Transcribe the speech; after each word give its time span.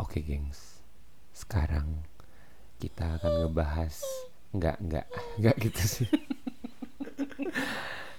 Oke, 0.00 0.24
gengs. 0.24 0.80
Sekarang 1.30 2.02
kita 2.80 3.20
akan 3.20 3.46
ngebahas 3.46 4.00
nggak 4.50 4.76
nggak 4.80 5.06
nggak 5.40 5.56
gitu 5.60 5.82
sih. 5.84 6.08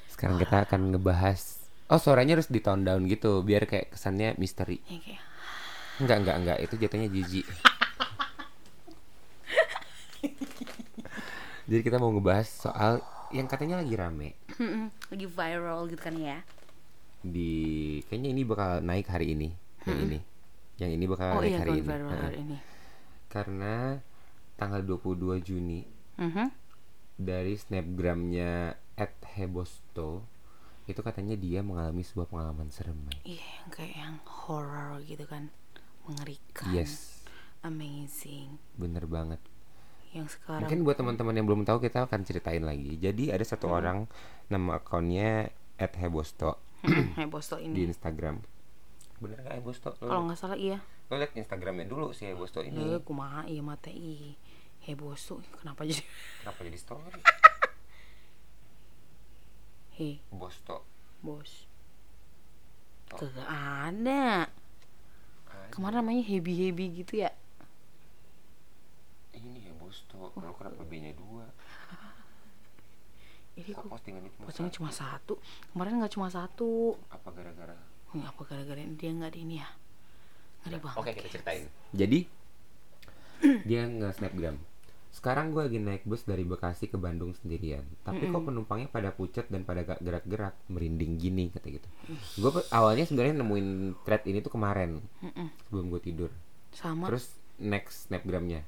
Sekarang 0.07 0.37
kita 0.37 0.69
akan 0.69 0.93
ngebahas 0.95 1.57
Oh 1.91 1.99
suaranya 1.99 2.39
harus 2.39 2.47
di 2.47 2.63
tone 2.63 2.87
down 2.87 3.03
gitu 3.03 3.43
biar 3.43 3.67
kayak 3.67 3.91
kesannya 3.91 4.39
misteri. 4.39 4.79
Ya, 4.87 4.95
kayak, 5.03 5.19
Enggak 5.99 6.17
enggak 6.23 6.35
enggak 6.39 6.57
itu 6.63 6.73
jatuhnya 6.79 7.11
jijik. 7.11 7.43
Jadi 11.67 11.81
kita 11.83 11.99
mau 11.99 12.15
ngebahas 12.15 12.47
soal 12.47 13.03
yang 13.31 13.47
katanya 13.47 13.79
lagi 13.79 13.95
rame 13.95 14.35
"Mm-mm, 14.59 14.91
lagi 15.07 15.27
viral 15.27 15.87
gitu 15.87 16.03
kan 16.03 16.15
ya. 16.15 16.43
di 17.21 17.51
kayaknya 18.09 18.29
ini 18.33 18.41
bakal 18.43 18.81
naik 18.81 19.07
hari 19.07 19.35
ini 19.35 19.53
yang 19.85 19.99
ini. 20.09 20.19
Yang 20.77 20.91
ini 20.93 21.05
bakal 21.05 21.27
Oh 21.33 21.43
iya 21.43 21.59
hari 21.59 21.79
ini. 21.79 21.87
hari 21.89 22.37
ini. 22.39 22.57
Karena 23.27 23.97
tanggal 24.55 24.81
22 24.81 25.39
Juni 25.39 25.81
Mhm. 26.15 26.47
dari 27.17 27.53
snapgramnya 27.55 28.75
@hebosto 29.33 30.25
itu 30.85 30.99
katanya 30.99 31.33
dia 31.33 31.61
mengalami 31.61 32.01
sebuah 32.01 32.27
pengalaman 32.27 32.69
serem. 32.69 32.97
Iya 33.23 33.41
yang 33.57 33.69
kayak 33.69 33.95
yang 33.95 34.15
horror 34.25 34.99
gitu 35.01 35.23
kan, 35.23 35.49
mengerikan. 36.03 36.67
Yes, 36.69 37.23
Amazing. 37.61 38.57
bener 38.75 39.05
banget. 39.05 39.39
Yang 40.11 40.35
sekarang 40.35 40.67
Mungkin 40.67 40.83
buat 40.83 40.97
teman-teman 40.99 41.33
yang 41.33 41.47
belum 41.47 41.63
tahu 41.63 41.79
kita 41.79 42.03
akan 42.03 42.21
ceritain 42.21 42.61
lagi. 42.61 42.99
Jadi 42.99 43.31
ada 43.31 43.41
satu 43.41 43.71
Hmm. 43.71 43.77
orang 43.77 43.97
nama 44.47 44.75
akunnya 44.75 45.47
@hebosto 45.79 46.59
Hebosto 47.15 47.55
di 47.55 47.71
ini. 47.71 47.87
Instagram. 47.87 48.43
Bener 49.21 49.37
nggak 49.37 49.55
Hebosto? 49.61 49.93
Lo, 50.01 50.09
Kalau 50.09 50.23
nggak 50.25 50.39
salah 50.39 50.57
iya. 50.57 50.81
lo 50.81 51.13
liat 51.15 51.37
Instagramnya 51.37 51.85
dulu 51.85 52.09
si 52.11 52.25
Hebosto 52.25 52.65
ini. 52.65 52.97
Eh, 52.97 52.99
kumaha 53.05 53.45
iya 53.45 53.61
mata 53.61 53.93
i. 53.93 54.33
Hebosto 54.81 55.37
kenapa 55.61 55.85
jadi 55.85 56.01
Kenapa 56.41 56.59
jadi 56.65 56.75
story? 56.75 57.21
Hei, 59.93 60.17
Bosto. 60.33 60.81
bos. 61.21 61.69
Oh. 63.13 63.21
Kagak 63.21 63.45
ada. 63.45 64.49
Kemarin 65.69 66.01
namanya 66.01 66.25
Hebi 66.25 66.57
Hebi 66.57 66.85
gitu 66.97 67.21
ya. 67.21 67.29
Ini 69.31 69.69
Hebosto. 69.69 70.33
Lo 70.33 70.51
kenapa 70.57 70.81
B-nya 70.81 71.13
dua? 71.13 71.45
Ini 73.59 73.75
Kok 73.75 73.83
kok 73.83 73.91
postingan 73.91 74.23
itu 74.25 74.35
postingnya 74.41 74.73
cuma 74.73 74.89
satu. 74.89 75.37
Kemarin 75.69 76.01
nggak 76.01 76.13
cuma 76.15 76.31
satu. 76.31 76.97
apa 77.11 77.27
gara-gara? 77.29 77.75
Ini 78.11 78.23
apa 78.23 78.41
gara-gara 78.43 78.81
dia 78.81 79.09
nggak 79.09 79.31
ada 79.31 79.39
ini 79.39 79.55
ya? 79.57 79.67
Ngeri 80.61 80.77
banget. 80.79 80.97
Oke 80.97 81.09
kita 81.13 81.29
ceritain. 81.29 81.65
Jadi 81.91 82.19
dia 83.69 83.81
nge-snapgram. 83.83 84.57
Sekarang 85.11 85.51
gue 85.51 85.61
lagi 85.61 85.75
naik 85.75 86.03
bus 86.03 86.23
dari 86.23 86.43
Bekasi 86.43 86.87
ke 86.87 86.95
Bandung 86.95 87.33
sendirian. 87.33 87.83
Tapi 88.01 88.27
kok 88.27 88.41
penumpangnya 88.41 88.87
pada 88.87 89.11
pucat 89.11 89.47
dan 89.47 89.63
pada 89.63 89.83
gak 89.83 89.99
gerak-gerak, 89.99 90.55
merinding 90.67 91.19
gini 91.19 91.51
kata 91.51 91.67
gitu. 91.67 91.87
Gue 92.37 92.63
awalnya 92.69 93.03
sebenarnya 93.03 93.35
nemuin 93.37 93.67
thread 94.03 94.23
ini 94.23 94.39
tuh 94.39 94.49
kemarin 94.49 95.03
Mm-mm. 95.19 95.47
sebelum 95.67 95.91
gue 95.91 95.99
tidur. 95.99 96.29
Sama. 96.71 97.11
Terus 97.11 97.27
next 97.59 98.07
snapgramnya 98.07 98.63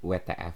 WTF. 0.00 0.54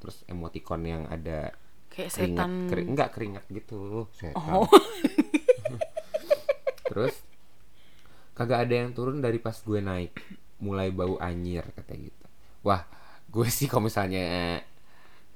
Terus 0.00 0.24
emoticon 0.24 0.80
yang 0.84 1.02
ada 1.04 1.52
kayak 1.92 2.10
keringat, 2.10 2.48
setan. 2.48 2.52
keri- 2.68 2.88
enggak 2.88 3.10
keringat 3.12 3.44
gitu, 3.48 4.08
setan. 4.12 4.52
Oh. 4.56 4.68
Terus 6.86 7.14
kagak 8.36 8.68
ada 8.68 8.74
yang 8.84 8.92
turun 8.92 9.24
dari 9.24 9.40
pas 9.40 9.56
gue 9.56 9.80
naik. 9.80 10.12
Mulai 10.60 10.92
bau 10.92 11.16
anyir 11.16 11.64
kata 11.72 11.96
gitu. 11.96 12.24
Wah, 12.62 12.84
gue 13.32 13.48
sih 13.48 13.66
kalau 13.66 13.88
misalnya 13.88 14.60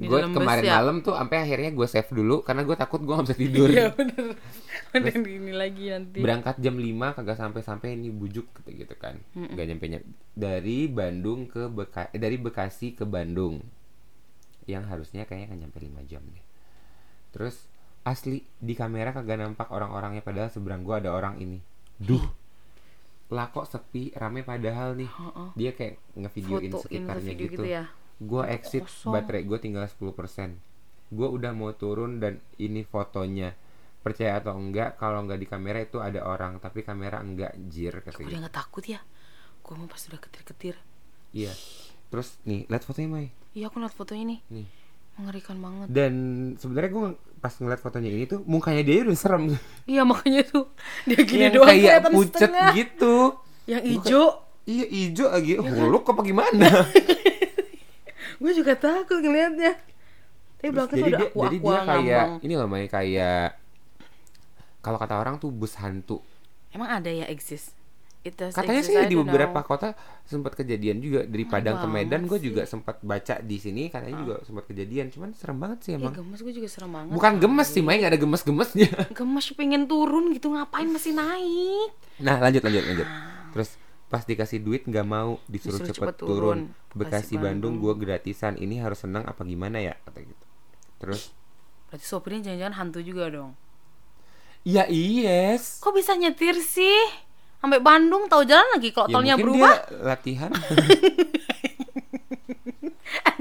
gue 0.01 0.21
kemarin 0.33 0.65
ya? 0.65 0.81
malam 0.81 1.05
tuh 1.05 1.13
sampai 1.13 1.45
akhirnya 1.45 1.77
gue 1.77 1.85
save 1.85 2.09
dulu 2.09 2.41
karena 2.41 2.65
gue 2.65 2.73
takut 2.73 3.05
gue 3.05 3.13
gak 3.13 3.27
bisa 3.29 3.37
tidur. 3.37 3.69
Iya 3.69 3.93
bener. 3.93 4.33
Ada 4.97 5.13
ini 5.13 5.53
lagi 5.53 5.85
nanti. 5.93 6.19
Berangkat 6.25 6.57
jam 6.57 6.81
5 6.81 7.17
kagak 7.21 7.37
sampai-sampai 7.37 8.01
ini 8.01 8.09
bujuk 8.09 8.49
kata 8.57 8.73
gitu 8.73 8.95
kan. 8.97 9.21
Gak 9.37 9.67
nyampe 9.69 9.85
nyampe 9.93 10.09
dari 10.33 10.89
Bandung 10.89 11.45
ke 11.53 11.69
Beka 11.69 12.09
eh, 12.17 12.21
dari 12.21 12.41
Bekasi 12.41 12.97
ke 12.97 13.05
Bandung. 13.05 13.61
Yang 14.65 14.85
harusnya 14.89 15.29
kayaknya 15.29 15.53
kan 15.53 15.59
nyampe 15.69 15.79
5 15.85 16.11
jam 16.11 16.25
deh. 16.25 16.45
Terus 17.37 17.69
asli 18.01 18.41
di 18.57 18.73
kamera 18.73 19.13
kagak 19.13 19.37
nampak 19.37 19.69
orang-orangnya 19.69 20.25
padahal 20.25 20.49
seberang 20.49 20.81
gua 20.81 21.05
ada 21.05 21.13
orang 21.13 21.37
ini. 21.45 21.61
Duh. 22.01 22.40
Lah 23.31 23.47
kok 23.55 23.67
sepi, 23.71 24.11
rame 24.13 24.43
padahal 24.43 24.99
nih. 24.99 25.07
Heeh. 25.11 25.49
Dia 25.55 25.71
kayak 25.73 25.95
ngevideoin 26.19 26.71
Fotoin 26.71 26.83
sekitarnya 26.83 27.33
gitu. 27.39 27.53
gitu 27.55 27.67
ya. 27.67 27.85
Gua 28.21 28.45
exit 28.51 28.85
Kosong. 28.85 29.13
baterai 29.17 29.47
gue 29.47 29.59
tinggal 29.63 29.87
10%. 29.87 30.59
Gua 31.15 31.29
udah 31.31 31.55
mau 31.55 31.71
turun 31.73 32.19
dan 32.19 32.43
ini 32.59 32.83
fotonya. 32.83 33.55
Percaya 34.01 34.41
atau 34.41 34.57
enggak 34.57 34.97
kalau 34.99 35.25
enggak 35.25 35.41
di 35.41 35.47
kamera 35.49 35.79
itu 35.81 36.01
ada 36.01 36.25
orang, 36.25 36.59
tapi 36.59 36.83
kamera 36.83 37.21
enggak 37.21 37.53
jir 37.69 38.01
Kok 38.01 38.19
gitu. 38.21 38.29
dia 38.29 38.41
nggak 38.41 38.57
takut 38.57 38.85
ya? 38.85 39.01
Gue 39.61 39.75
mau 39.77 39.87
pas 39.87 40.01
udah 40.01 40.21
ketir-ketir. 40.21 40.77
Iya. 41.37 41.53
Terus 42.11 42.41
nih, 42.43 42.67
lihat 42.67 42.83
fotonya 42.83 43.09
Mai. 43.13 43.29
Iya 43.55 43.71
aku 43.71 43.77
liat 43.79 43.95
fotonya 43.95 44.25
nih. 44.37 44.41
Nih. 44.51 44.67
Mengerikan 45.21 45.57
banget. 45.61 45.87
Dan 45.93 46.13
sebenarnya 46.57 46.91
gue 46.91 47.07
pas 47.41 47.53
ngeliat 47.53 47.81
fotonya 47.81 48.09
ini 48.09 48.25
tuh 48.25 48.41
mukanya 48.49 48.81
dia 48.81 49.05
udah 49.05 49.17
serem. 49.17 49.53
Iya 49.85 50.03
makanya 50.09 50.49
tuh 50.49 50.65
dia 51.05 51.21
gini 51.21 51.45
yang 51.49 51.53
doang 51.61 51.69
kayak 51.69 52.09
pucet 52.09 52.49
setengah. 52.49 52.71
gitu. 52.73 53.17
Yang 53.69 53.83
hijau. 53.85 54.27
Iya 54.65 54.87
hijau 54.89 55.27
lagi. 55.29 55.51
kan? 55.61 55.73
Huluk 55.77 56.05
apa 56.09 56.21
gimana? 56.25 56.69
Gue 58.41 58.53
juga 58.57 58.73
takut 58.73 59.21
ngeliatnya. 59.21 59.77
Tapi 60.61 60.69
belakang 60.73 60.97
tuh 61.01 61.09
dia, 61.09 61.21
aqua 61.29 61.45
jadi 61.49 61.57
dia 61.61 61.81
kayak 61.89 62.25
ini 62.45 62.55
loh 62.57 62.69
Mai 62.69 62.89
kayak 62.89 63.57
kalau 64.81 64.97
kata 64.97 65.17
orang 65.17 65.37
tuh 65.37 65.53
bus 65.53 65.77
hantu. 65.77 66.21
Emang 66.73 66.89
ada 66.89 67.09
ya 67.09 67.29
exist? 67.29 67.77
Katanya 68.21 68.85
sih 68.85 69.01
di 69.09 69.17
beberapa 69.17 69.65
know. 69.65 69.69
kota 69.69 69.97
sempat 70.29 70.53
kejadian 70.53 71.01
juga 71.01 71.25
dari 71.25 71.49
Padang 71.49 71.81
ke 71.81 71.87
Medan 71.89 72.29
gue 72.29 72.37
juga 72.37 72.69
sempat 72.69 73.01
baca 73.01 73.41
di 73.41 73.57
sini 73.57 73.89
katanya 73.89 74.17
juga 74.21 74.35
sempat 74.45 74.69
kejadian 74.69 75.09
cuman 75.09 75.33
serem 75.33 75.57
banget 75.57 75.79
sih 75.81 75.91
Iya 75.97 76.05
emang. 76.05 76.13
gemes 76.21 76.41
gue 76.45 76.53
juga 76.53 76.69
serem 76.69 76.93
banget. 76.93 77.13
Bukan 77.17 77.33
gemes 77.41 77.69
sih 77.73 77.81
Mai 77.81 77.97
nggak 77.97 78.13
ada 78.13 78.21
gemes-gemesnya. 78.21 78.89
Gemes 79.17 79.47
pengen 79.57 79.89
turun 79.89 80.37
gitu 80.37 80.53
ngapain 80.53 80.85
masih 80.93 81.17
naik? 81.17 81.91
Nah 82.21 82.37
lanjut 82.45 82.61
lanjut 82.61 82.85
lanjut. 82.85 83.09
Terus 83.57 83.71
pas 84.13 84.21
dikasih 84.21 84.61
duit 84.61 84.85
nggak 84.85 85.07
mau 85.09 85.41
disuruh, 85.49 85.81
Disuruh 85.81 85.89
cepet, 85.89 86.13
cepet 86.13 86.17
turun. 86.21 86.37
turun. 86.37 86.59
Bekasi 86.93 87.01
Bekasi 87.01 87.35
Bandung 87.41 87.81
Bandung. 87.81 87.97
gue 87.97 88.05
gratisan. 88.05 88.53
Ini 88.61 88.85
harus 88.85 89.01
senang 89.01 89.25
apa 89.25 89.41
gimana 89.49 89.81
ya 89.81 89.97
kata 90.05 90.21
gitu. 90.21 90.45
Terus 91.01 91.33
Berarti 91.89 92.05
sopirnya 92.05 92.53
jangan-jangan 92.53 92.75
hantu 92.77 93.01
juga 93.01 93.33
dong. 93.33 93.57
ya 94.61 94.85
yes. 94.93 95.81
Kok 95.81 95.97
bisa 95.97 96.13
nyetir 96.21 96.61
sih? 96.61 97.30
Sampai 97.61 97.79
Bandung 97.79 98.25
tahu 98.27 98.43
jalan 98.43 98.65
lagi 98.73 98.89
kalau 98.91 99.07
Ya, 99.07 99.15
tolnya 99.15 99.35
berubah. 99.37 99.75
dia 99.85 100.01
latihan. 100.03 100.51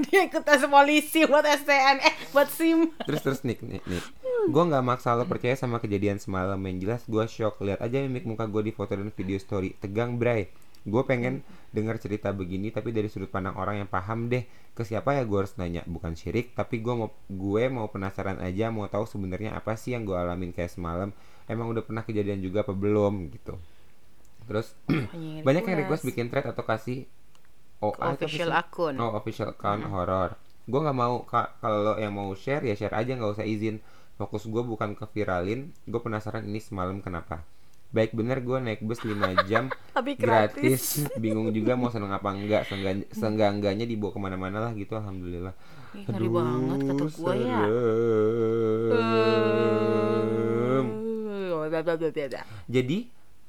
dia 0.00 0.26
ikut 0.26 0.42
tes 0.42 0.64
polisi 0.64 1.22
buat 1.24 1.44
STN 1.44 1.96
eh 2.00 2.14
buat 2.32 2.48
SIM. 2.48 2.88
terus 3.04 3.20
terus 3.20 3.40
nih 3.42 3.56
nih, 3.60 3.80
nih. 3.80 4.02
Gue 4.48 4.62
nggak 4.64 4.82
maksa 4.82 5.12
lo 5.12 5.28
percaya 5.28 5.52
sama 5.54 5.76
kejadian 5.78 6.16
semalam 6.16 6.56
yang 6.58 6.76
jelas 6.80 7.04
gue 7.04 7.24
shock 7.26 7.60
lihat 7.60 7.78
aja 7.78 8.00
mimik 8.00 8.24
muka 8.24 8.44
gue 8.44 8.64
di 8.64 8.72
foto 8.72 8.96
dan 8.96 9.12
video 9.12 9.36
story 9.36 9.76
tegang 9.76 10.16
bray 10.16 10.48
gue 10.80 11.02
pengen 11.04 11.44
dengar 11.70 12.00
cerita 12.00 12.32
begini 12.32 12.72
tapi 12.72 12.88
dari 12.88 13.12
sudut 13.12 13.28
pandang 13.28 13.52
orang 13.54 13.84
yang 13.84 13.88
paham 13.88 14.32
deh 14.32 14.42
ke 14.72 14.80
siapa 14.80 15.12
ya 15.12 15.28
gue 15.28 15.36
harus 15.36 15.52
nanya 15.60 15.84
bukan 15.84 16.16
syirik 16.16 16.56
tapi 16.56 16.80
gue 16.80 16.94
mau 16.96 17.12
gue 17.28 17.62
mau 17.68 17.84
penasaran 17.86 18.40
aja 18.40 18.72
mau 18.72 18.88
tahu 18.88 19.04
sebenarnya 19.04 19.52
apa 19.52 19.76
sih 19.76 19.92
yang 19.92 20.08
gue 20.08 20.16
alamin 20.16 20.56
kayak 20.56 20.72
semalam 20.72 21.12
emang 21.44 21.68
udah 21.68 21.84
pernah 21.84 22.00
kejadian 22.00 22.40
juga 22.40 22.64
apa 22.64 22.72
belum 22.72 23.28
gitu 23.28 23.60
terus 24.50 24.74
Banyak 25.40 25.62
yang 25.62 25.78
request. 25.78 26.02
bikin 26.02 26.26
thread 26.26 26.42
atau 26.44 26.60
kasih 26.60 27.06
Ke 27.78 28.02
official 28.12 28.50
akun. 28.50 28.98
oh 28.98 29.14
official 29.14 29.48
account 29.48 29.86
horor 29.86 30.34
gue 30.62 30.76
nggak 30.76 30.94
mau 30.94 31.22
Kak, 31.24 31.58
kalau 31.58 31.94
yang 31.96 32.10
mau 32.10 32.30
share 32.32 32.62
ya 32.62 32.74
share 32.74 32.92
aja 32.92 33.10
nggak 33.12 33.32
usah 33.32 33.42
izin. 33.42 33.82
Fokus 34.14 34.44
gue 34.44 34.60
bukan 34.60 34.92
ke 34.92 35.02
viralin. 35.08 35.74
Gue 35.82 35.98
penasaran 35.98 36.44
ini 36.44 36.60
semalam 36.60 37.00
kenapa. 37.00 37.42
Baik 37.90 38.12
bener 38.12 38.38
gue 38.38 38.54
naik 38.56 38.78
bus 38.80 39.00
5 39.00 39.10
jam 39.50 39.66
Tapi 39.90 40.14
gratis. 40.14 41.02
bingung 41.22 41.50
juga 41.50 41.74
mau 41.74 41.90
seneng 41.90 42.12
apa 42.12 42.30
enggak. 42.30 42.68
Seenggak- 42.68 43.10
seenggak-enggaknya 43.10 43.82
dibawa 43.82 44.12
ke 44.12 44.20
mana-mana 44.20 44.58
lah 44.60 44.72
gitu 44.72 44.94
alhamdulillah. 44.94 45.56
Ih, 45.90 46.06
ngeri 46.06 46.28
banget 46.28 46.78
kata 46.84 47.04
gue 47.08 47.34
ya. 47.40 47.60
serem. 50.70 50.86
Jadi 52.68 52.98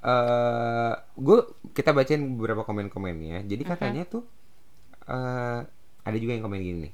eh 0.01 0.91
gue 1.15 1.39
kita 1.71 1.91
bacain 1.91 2.21
beberapa 2.33 2.63
komen-komennya. 2.63 3.45
Jadi 3.45 3.63
katanya 3.63 4.03
tuh 4.03 4.23
eh 5.05 5.61
ada 6.01 6.17
juga 6.17 6.31
yang 6.33 6.43
komen 6.43 6.59
gini 6.59 6.79
nih. 6.81 6.93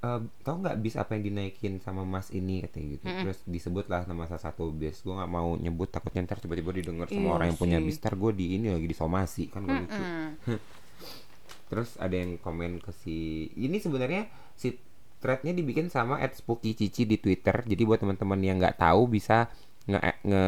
eh, 0.00 0.20
tau 0.40 0.56
nggak 0.56 0.80
bis 0.80 0.96
apa 0.96 1.12
yang 1.12 1.24
dinaikin 1.26 1.76
sama 1.76 2.02
mas 2.04 2.32
ini 2.32 2.64
katanya 2.64 2.96
gitu 2.96 3.04
terus 3.04 3.38
disebut 3.44 3.84
lah 3.84 4.04
nama 4.04 4.24
salah 4.24 4.40
satu 4.42 4.72
bis 4.72 5.04
gue 5.04 5.12
nggak 5.12 5.28
mau 5.28 5.56
nyebut 5.56 5.92
takutnya 5.92 6.24
ntar 6.24 6.40
tiba-tiba 6.40 6.72
didengar 6.72 7.04
sama 7.06 7.20
Iya 7.22 7.34
orang 7.34 7.46
yang 7.52 7.60
punya 7.60 7.78
sih. 7.78 7.86
bis 7.86 7.98
ntar 8.00 8.14
gue 8.14 8.32
di 8.32 8.56
ini 8.56 8.72
lagi 8.72 8.88
disomasi 8.88 9.42
kan 9.48 9.60
gak 9.62 9.76
lucu 9.78 10.00
Mm. 10.00 10.28
terus 11.68 11.96
ada 11.96 12.14
yang 12.14 12.36
komen 12.38 12.80
ke 12.80 12.92
si 12.94 13.16
ini 13.56 13.76
sebenarnya 13.76 14.24
si 14.54 14.72
threadnya 15.18 15.52
dibikin 15.52 15.88
sama 15.88 16.16
at 16.16 16.32
spooky 16.32 16.72
cici 16.72 17.04
di 17.04 17.16
twitter 17.16 17.64
jadi 17.64 17.82
buat 17.82 17.98
teman-teman 17.98 18.40
yang 18.40 18.56
nggak 18.56 18.76
tahu 18.78 19.04
bisa 19.06 19.48
nge, 19.86 19.98
nge 20.22 20.44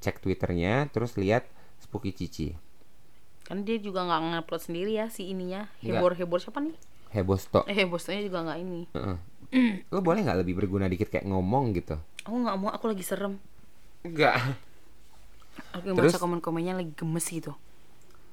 cek 0.00 0.16
twitternya 0.18 0.88
terus 0.88 1.16
lihat 1.16 1.44
spooky 1.78 2.12
cici 2.12 2.48
Kan 3.44 3.66
dia 3.66 3.82
juga 3.82 4.06
nggak 4.06 4.20
ngupload 4.46 4.62
sendiri 4.62 4.94
ya 4.94 5.10
si 5.10 5.26
ininya. 5.26 5.66
Nggak. 5.82 5.98
Hebor-hebor 5.98 6.38
siapa 6.38 6.62
nih? 6.62 6.76
hebosto 7.10 7.66
Eh, 7.66 7.74
hebostonya 7.74 8.22
juga 8.22 8.46
nggak 8.46 8.58
ini. 8.62 8.86
Heeh. 8.94 9.16
lo 9.90 9.98
boleh 9.98 10.22
nggak 10.22 10.46
lebih 10.46 10.54
berguna 10.54 10.86
dikit 10.86 11.10
kayak 11.10 11.26
ngomong 11.26 11.74
gitu 11.74 11.98
Aku 12.22 12.36
nggak 12.38 12.54
mau, 12.54 12.70
aku 12.70 12.86
lagi 12.86 13.02
serem. 13.02 13.34
enggak 14.06 14.38
Aku 15.74 15.90
Terus? 15.92 16.14
baca 16.14 16.18
komen-komennya 16.22 16.78
lagi 16.78 16.94
gemes 16.94 17.26
gitu. 17.26 17.52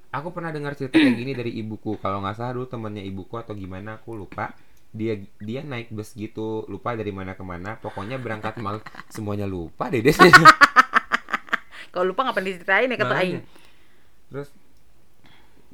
aku 0.07 0.29
pernah 0.31 0.49
dengar 0.49 0.77
cerita 0.77 0.95
kayak 0.95 1.17
gini 1.17 1.33
dari 1.33 1.51
ibuku 1.57 1.97
kalau 1.97 2.21
nggak 2.21 2.37
salah 2.37 2.53
dulu 2.55 2.65
temennya 2.65 3.03
ibuku 3.03 3.33
atau 3.35 3.51
gimana 3.53 3.97
aku 3.97 4.15
lupa 4.15 4.53
dia 4.97 5.13
dia 5.37 5.61
naik 5.61 5.87
bus 5.89 6.11
gitu 6.11 6.65
lupa 6.65 6.91
dari 6.91 7.09
mana 7.09 7.31
ke 7.31 7.43
mana 7.43 7.77
pokoknya 7.77 8.17
berangkat 8.17 8.57
mal 8.57 8.81
semuanya 9.13 9.45
lupa 9.45 9.87
deh 9.87 10.01
Kalau 11.87 12.13
lupa 12.13 12.21
ngapain 12.23 12.45
diceritain 12.45 12.89
ya 12.89 12.97
kata. 12.97 13.15
Aing. 13.15 13.41
terus 14.27 14.51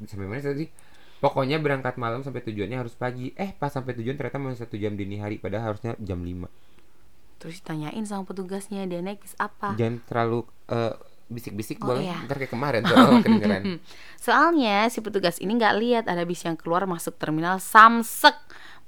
sampai 0.06 0.28
mana 0.28 0.40
tadi 0.40 0.70
pokoknya 1.18 1.58
berangkat 1.58 1.98
malam 1.98 2.22
sampai 2.22 2.44
tujuannya 2.44 2.78
harus 2.78 2.94
pagi 2.94 3.34
eh 3.34 3.50
pas 3.50 3.68
sampai 3.68 3.96
tujuan 3.96 4.14
ternyata 4.14 4.38
masih 4.38 4.62
satu 4.62 4.76
jam 4.76 4.94
dini 4.94 5.18
hari 5.18 5.40
padahal 5.40 5.74
harusnya 5.74 5.98
jam 5.98 6.20
5 6.20 6.46
Terus 7.40 7.60
ditanyain 7.60 8.06
sama 8.06 8.24
petugasnya 8.24 8.86
dia 8.86 9.02
naik 9.02 9.20
bis 9.20 9.36
apa. 9.36 9.74
jangan 9.74 10.00
terlalu 10.06 10.40
eh, 10.70 10.94
bisik-bisik 11.26 11.82
Oh, 11.82 11.92
boleh 11.92 12.06
iya. 12.06 12.20
ntar 12.24 12.38
kayak 12.38 12.52
kemarin 12.52 12.82
soal 12.84 13.10
kedengeran 13.26 13.64
Soalnya 14.16 14.88
si 14.88 15.00
petugas 15.00 15.40
ini 15.40 15.52
nggak 15.52 15.76
lihat 15.76 16.06
ada 16.06 16.24
bis 16.24 16.40
yang 16.40 16.54
keluar 16.54 16.86
masuk 16.86 17.18
terminal 17.18 17.58
Samsek. 17.58 18.38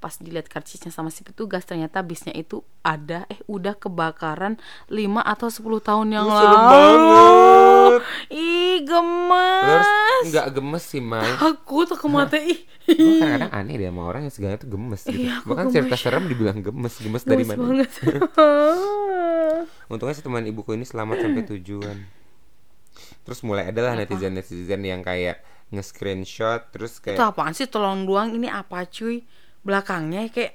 Pas 0.06 0.22
dilihat 0.22 0.46
karcisnya 0.46 0.94
sama 0.94 1.10
si 1.10 1.26
petugas 1.26 1.66
ternyata 1.66 1.98
bisnya 2.00 2.30
itu 2.32 2.62
ada 2.86 3.26
eh 3.26 3.42
udah 3.50 3.74
kebakaran 3.74 4.54
5 4.86 4.94
atau 5.18 5.50
10 5.50 5.66
tahun 5.82 6.08
yang 6.14 6.30
lalu. 6.30 6.58
banget. 6.62 8.02
Ih, 8.30 8.86
gemes. 8.86 9.88
nggak 10.30 10.48
gemes 10.54 10.84
sih 10.86 11.02
Mai 11.02 11.26
Takut 11.36 11.90
aku 11.90 12.06
mati. 12.06 12.38
Ih. 12.38 12.60
Gue 12.86 13.18
kadang-kadang 13.18 13.50
aneh 13.50 13.82
deh 13.82 13.90
sama 13.90 14.02
orang 14.06 14.22
yang 14.22 14.34
segala 14.34 14.54
tuh 14.56 14.70
gemes 14.70 15.02
gitu 15.02 15.18
Iya, 15.18 15.42
aku 15.42 15.46
Bahkan 15.50 15.66
cerita 15.74 15.90
gemes. 15.90 16.02
serem 16.06 16.24
dibilang 16.30 16.60
gemes 16.62 16.94
Gemes 17.02 17.24
dari 17.26 17.42
Gemes 17.42 17.50
mana 17.50 17.62
banget. 17.66 17.90
Untungnya 19.92 20.14
si 20.14 20.22
teman 20.22 20.46
ibuku 20.46 20.74
ini 20.74 20.86
selamat 20.86 21.18
sampai 21.20 21.44
tujuan 21.50 21.98
Terus 23.26 23.42
mulai 23.42 23.74
adalah 23.74 23.98
netizen-netizen 23.98 24.82
yang 24.82 25.02
kayak 25.02 25.42
nge-screenshot 25.74 26.70
Terus 26.70 27.02
itu 27.02 27.10
kayak 27.10 27.26
apaan 27.26 27.58
sih 27.58 27.66
tolong 27.66 28.06
doang 28.06 28.38
ini 28.38 28.46
apa 28.46 28.86
cuy? 28.86 29.26
Belakangnya 29.66 30.30
kayak 30.30 30.54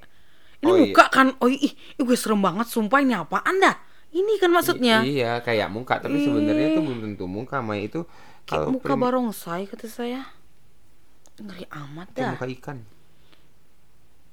ini 0.60 0.70
Oh, 0.70 0.76
iya. 0.76 0.92
muka 0.92 1.04
kan. 1.10 1.26
Oh 1.42 1.48
ih, 1.50 1.58
ih 1.72 1.72
gue 1.98 2.16
serem 2.16 2.38
banget 2.38 2.68
sumpah 2.68 3.00
ini 3.00 3.16
apaan 3.16 3.58
dah? 3.58 3.74
Ini 4.10 4.38
kan 4.38 4.50
maksudnya. 4.50 5.02
I- 5.02 5.18
Iya 5.22 5.38
kayak 5.40 5.68
muka 5.70 5.98
Tapi 5.98 6.18
sebenarnya 6.20 6.74
tuh 6.74 6.82
belum 6.82 7.00
tentu 7.04 7.24
muka 7.26 7.62
Mai 7.62 7.86
itu 7.86 8.02
Kayak 8.44 8.66
muka 8.68 8.90
prim- 8.92 9.02
barongsai 9.02 9.64
kata 9.66 9.86
saya. 9.86 10.22
Ngeri 11.40 11.64
amat 11.72 12.06
kayak 12.12 12.18
dah. 12.18 12.32
muka 12.36 12.46
ikan 12.58 12.78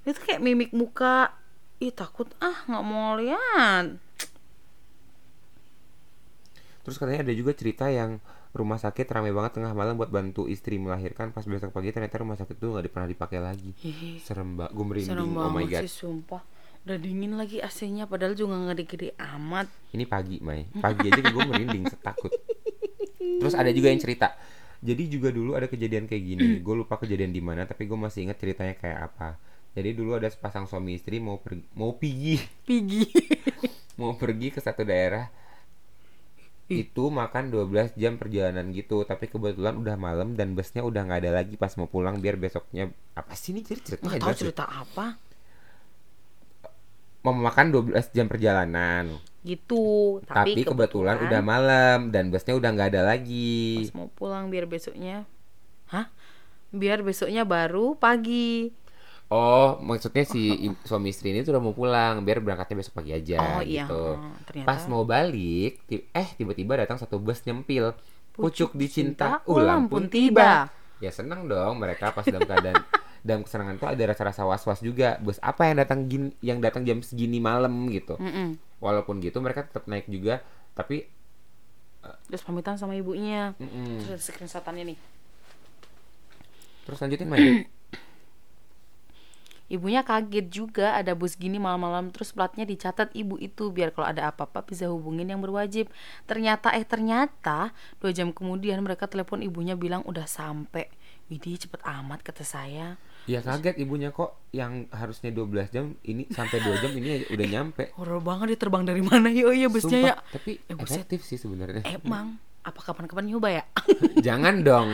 Itu 0.04 0.18
kayak 0.20 0.40
mimik 0.40 0.70
muka. 0.72 1.32
Ih 1.78 1.94
takut 1.94 2.26
ah 2.42 2.66
nggak 2.66 2.84
mau 2.84 3.14
lihat. 3.16 3.96
Terus 6.82 6.96
katanya 6.96 7.22
ada 7.28 7.34
juga 7.36 7.52
cerita 7.54 7.86
yang 7.86 8.18
rumah 8.58 8.76
sakit 8.82 9.06
ramai 9.06 9.30
banget 9.30 9.62
tengah 9.62 9.72
malam 9.72 9.94
buat 9.94 10.10
bantu 10.10 10.50
istri 10.50 10.76
melahirkan. 10.76 11.30
Pas 11.30 11.46
besok 11.46 11.70
pagi 11.70 11.94
ternyata 11.94 12.18
rumah 12.18 12.34
sakit 12.34 12.58
tuh 12.58 12.74
nggak 12.74 12.90
pernah 12.90 13.08
dipakai 13.08 13.38
lagi. 13.38 13.70
Serem 14.18 14.58
mbak. 14.58 14.74
Gue 14.74 14.84
merinding. 14.84 15.38
Oh 15.38 15.54
my 15.54 15.64
god. 15.64 15.86
sih 15.86 15.92
sumpah. 15.92 16.42
Udah 16.82 16.98
dingin 16.98 17.38
lagi 17.38 17.62
AC-nya 17.62 18.10
padahal 18.10 18.34
juga 18.34 18.58
nggak 18.58 18.74
gede-gede 18.74 19.08
amat. 19.38 19.70
ini 19.94 20.04
pagi 20.04 20.42
Mai. 20.42 20.66
Pagi 20.82 21.06
aja 21.10 21.22
gue 21.22 21.42
merinding 21.46 21.84
setakut. 21.86 22.32
Terus 23.18 23.54
ada 23.54 23.70
juga 23.70 23.94
yang 23.94 24.02
cerita. 24.02 24.34
Jadi 24.78 25.10
juga 25.10 25.34
dulu 25.34 25.58
ada 25.58 25.66
kejadian 25.66 26.10
kayak 26.10 26.22
gini. 26.22 26.46
Gue 26.62 26.74
lupa 26.82 26.98
kejadian 26.98 27.30
di 27.30 27.42
mana 27.42 27.66
tapi 27.66 27.86
gue 27.86 27.98
masih 27.98 28.26
ingat 28.26 28.38
ceritanya 28.42 28.74
kayak 28.74 29.14
apa. 29.14 29.38
Jadi 29.78 29.94
dulu 29.94 30.18
ada 30.18 30.26
sepasang 30.26 30.66
suami 30.66 30.98
istri 30.98 31.22
mau 31.22 31.38
pergi 31.38 31.66
mau 31.78 31.94
pergi. 31.94 32.34
Pigi. 32.66 33.04
mau 34.00 34.14
pergi 34.14 34.54
ke 34.54 34.62
satu 34.62 34.86
daerah 34.86 35.26
itu 36.68 37.08
makan 37.08 37.48
12 37.48 37.96
jam 37.96 38.20
perjalanan 38.20 38.68
gitu 38.76 39.00
tapi 39.08 39.24
kebetulan 39.24 39.80
udah 39.80 39.96
malam 39.96 40.36
dan 40.36 40.52
busnya 40.52 40.84
udah 40.84 41.00
nggak 41.08 41.20
ada 41.24 41.32
lagi 41.40 41.56
pas 41.56 41.72
mau 41.80 41.88
pulang 41.88 42.20
biar 42.20 42.36
besoknya 42.36 42.92
apa 43.16 43.32
sih 43.32 43.56
ini 43.56 43.64
cerita 43.64 44.04
Nggak 44.04 44.20
tahu 44.20 44.32
deh. 44.36 44.40
cerita 44.44 44.64
apa. 44.68 45.16
mau 47.24 47.32
makan 47.34 47.66
12 47.72 48.12
jam 48.12 48.28
perjalanan 48.28 49.16
Gitu. 49.48 50.18
tapi, 50.28 50.60
kebetulan, 50.60 51.24
udah 51.24 51.40
malam 51.40 52.12
dan 52.12 52.28
busnya 52.28 52.52
udah 52.52 52.68
nggak 52.68 52.90
ada 52.92 53.02
lagi 53.16 53.80
pas 53.88 53.96
mau 53.96 54.08
pulang 54.12 54.52
biar 54.52 54.68
besoknya 54.68 55.24
hah 55.88 56.12
biar 56.68 57.00
besoknya 57.00 57.48
baru 57.48 57.96
pagi 57.96 58.76
oh 59.28 59.76
maksudnya 59.84 60.24
si 60.24 60.72
suami 60.88 61.12
istri 61.12 61.36
ini 61.36 61.44
tuh 61.44 61.52
udah 61.52 61.62
mau 61.62 61.76
pulang 61.76 62.24
biar 62.24 62.40
berangkatnya 62.40 62.80
besok 62.80 63.04
pagi 63.04 63.12
aja 63.12 63.60
oh 63.60 63.62
iya. 63.62 63.84
gitu. 63.84 64.04
Ternyata. 64.48 64.68
Pas 64.68 64.82
mau 64.88 65.04
balik 65.04 65.84
eh 65.92 66.28
tiba-tiba 66.36 66.80
datang 66.80 66.96
satu 66.96 67.20
bus 67.20 67.44
nyempil. 67.44 67.92
Pucuk 68.38 68.72
dicinta 68.78 69.42
cinta, 69.42 69.50
ulang 69.50 69.90
pun 69.90 70.06
pun 70.06 70.14
tiba. 70.14 70.70
ya 71.02 71.10
senang 71.10 71.50
dong 71.50 71.78
mereka 71.78 72.14
pas 72.14 72.22
dalam 72.22 72.46
keadaan 72.46 72.78
dalam 73.26 73.42
kesenangan 73.42 73.76
tuh 73.82 73.88
ada 73.90 74.02
rasa-rasa 74.08 74.46
was-was 74.48 74.80
juga. 74.80 75.20
Bus 75.20 75.36
apa 75.44 75.68
yang 75.68 75.76
datang 75.82 76.08
gin, 76.08 76.24
yang 76.40 76.58
datang 76.62 76.86
jam 76.88 77.04
segini 77.04 77.42
malam 77.42 77.90
gitu. 77.92 78.16
Mm-mm. 78.16 78.56
walaupun 78.78 79.18
gitu 79.18 79.42
mereka 79.42 79.66
tetap 79.66 79.90
naik 79.90 80.06
juga 80.06 80.38
tapi 80.78 81.10
terus 82.30 82.46
pamitan 82.46 82.78
sama 82.78 82.94
ibunya. 82.96 83.52
Mm-mm. 83.60 84.06
terus 84.06 84.08
ada 84.08 84.22
screenshotannya 84.22 84.94
nih. 84.94 84.98
Terus 86.88 86.98
lanjutin 87.04 87.28
main 87.28 87.44
ibunya 89.68 90.02
kaget 90.04 90.48
juga 90.48 90.96
ada 90.96 91.12
bus 91.12 91.36
gini 91.36 91.60
malam-malam 91.60 92.08
terus 92.10 92.32
platnya 92.32 92.64
dicatat 92.64 93.12
ibu 93.12 93.36
itu 93.40 93.68
biar 93.68 93.92
kalau 93.92 94.08
ada 94.08 94.32
apa-apa 94.32 94.64
bisa 94.64 94.88
hubungin 94.88 95.28
yang 95.28 95.40
berwajib. 95.44 95.92
Ternyata 96.24 96.72
eh 96.74 96.84
ternyata 96.84 97.72
dua 98.00 98.10
jam 98.12 98.32
kemudian 98.32 98.80
mereka 98.80 99.06
telepon 99.06 99.44
ibunya 99.44 99.76
bilang 99.76 100.02
udah 100.08 100.24
sampai. 100.24 100.88
Widih 101.28 101.60
cepet 101.60 101.84
amat 101.84 102.24
kata 102.24 102.40
saya. 102.40 102.96
Ya 103.28 103.44
kaget 103.44 103.76
ibunya 103.76 104.08
kok 104.08 104.40
yang 104.56 104.88
harusnya 104.88 105.28
12 105.28 105.68
jam 105.68 105.92
ini 106.00 106.24
sampai 106.32 106.64
2 106.64 106.80
jam 106.80 106.92
ini 106.96 107.28
udah 107.28 107.46
nyampe. 107.52 107.92
Horor 108.00 108.24
banget 108.24 108.56
dia 108.56 108.58
terbang 108.64 108.88
dari 108.88 109.04
mana. 109.04 109.28
Ya 109.28 109.44
oh 109.44 109.52
iya 109.52 109.68
busnya 109.68 110.00
ya. 110.00 110.14
Sumpah, 110.16 110.32
tapi 110.32 110.52
Eh, 110.64 110.76
efektif 110.80 111.20
sih 111.28 111.36
sebenarnya. 111.36 111.84
Emang 111.84 112.40
apa 112.68 112.80
kapan-kapan 112.84 113.24
nyoba 113.26 113.48
ya? 113.50 113.64
Jangan 114.26 114.60
dong. 114.60 114.88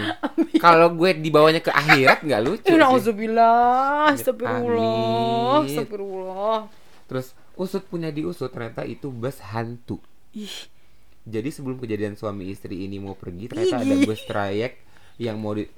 Kalau 0.56 0.94
gue 0.94 1.10
dibawanya 1.18 1.58
ke 1.58 1.68
akhirat 1.68 2.22
nggak 2.22 2.42
lucu 2.42 2.70
Ya 2.70 2.74
sih. 2.74 2.80
Nauzubillah, 2.80 4.14
astagfirullah, 4.14 5.66
astagfirullah. 5.66 6.58
terus 7.04 7.36
usut 7.54 7.84
punya 7.84 8.08
diusut 8.08 8.48
ternyata 8.48 8.82
itu 8.82 9.10
bus 9.10 9.38
hantu. 9.44 10.00
Ih, 10.32 10.66
jadi 11.24 11.48
sebelum 11.52 11.78
kejadian 11.78 12.16
suami 12.16 12.50
istri 12.50 12.84
ini 12.84 12.98
mau 12.98 13.14
pergi 13.14 13.46
ternyata 13.46 13.80
ada 13.80 13.94
Ih. 13.94 14.04
bus 14.04 14.20
trayek 14.24 14.72
yang 15.16 15.38
mau 15.38 15.54
di 15.54 15.68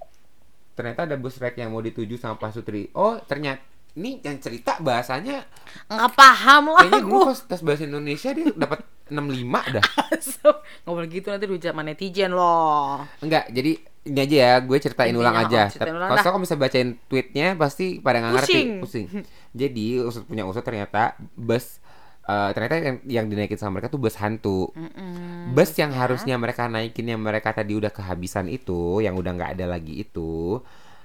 ternyata 0.73 1.05
ada 1.05 1.17
bus 1.17 1.37
trayek 1.37 1.61
yang 1.61 1.73
mau 1.73 1.83
dituju 1.83 2.17
sama 2.17 2.37
Pak 2.37 2.51
Sutri. 2.57 2.89
Oh 2.97 3.19
ternyata 3.21 3.61
ini 3.97 4.21
yang 4.21 4.37
cerita 4.39 4.77
bahasanya 4.79 5.45
nggak 5.89 6.13
paham 6.13 6.69
lah 6.69 6.85
kayaknya 6.85 7.01
dulu 7.01 7.33
pas 7.33 7.41
tes 7.49 7.61
bahasa 7.65 7.83
Indonesia 7.89 8.31
dia 8.33 8.47
dapat 8.53 8.81
65 9.07 9.75
dah 9.77 9.87
Nggak 10.83 10.95
boleh 10.95 11.09
gitu 11.11 11.27
nanti 11.31 11.45
dihujat 11.47 11.73
sama 11.75 11.83
netizen 11.83 12.31
loh. 12.35 13.03
Enggak, 13.23 13.51
jadi 13.51 13.79
ini 14.07 14.19
aja 14.23 14.37
ya, 14.39 14.53
gue 14.63 14.79
ceritain 14.79 15.11
Intinya, 15.11 15.23
ulang 15.35 15.37
aja. 15.51 15.63
oh, 15.67 15.83
Kalau 15.83 16.15
dah. 16.15 16.23
kamu 16.23 16.47
bisa 16.47 16.55
bacain 16.55 16.91
tweetnya, 17.11 17.47
pasti 17.59 17.99
pada 17.99 18.23
nggak 18.23 18.33
ngerti, 18.39 18.61
Pusing. 18.79 19.07
Jadi 19.67 19.87
usut 19.99 20.23
punya 20.31 20.47
usut 20.47 20.63
ternyata 20.63 21.19
bus 21.35 21.83
eh, 22.23 22.51
ternyata 22.55 22.75
yang, 22.79 22.97
yang 23.07 23.27
dinaikin 23.27 23.59
sama 23.59 23.79
mereka 23.79 23.91
tuh 23.91 23.99
bus 23.99 24.15
hantu. 24.23 24.71
Mm-mm. 24.79 25.51
Bus 25.59 25.75
yang 25.75 25.91
harusnya 25.91 26.39
mereka 26.39 26.71
naikin 26.71 27.11
yang 27.11 27.19
mereka 27.19 27.51
tadi 27.51 27.75
udah 27.75 27.91
kehabisan 27.91 28.47
itu, 28.47 29.03
yang 29.03 29.19
udah 29.19 29.35
nggak 29.35 29.59
ada 29.59 29.67
lagi 29.75 30.07
itu, 30.07 30.63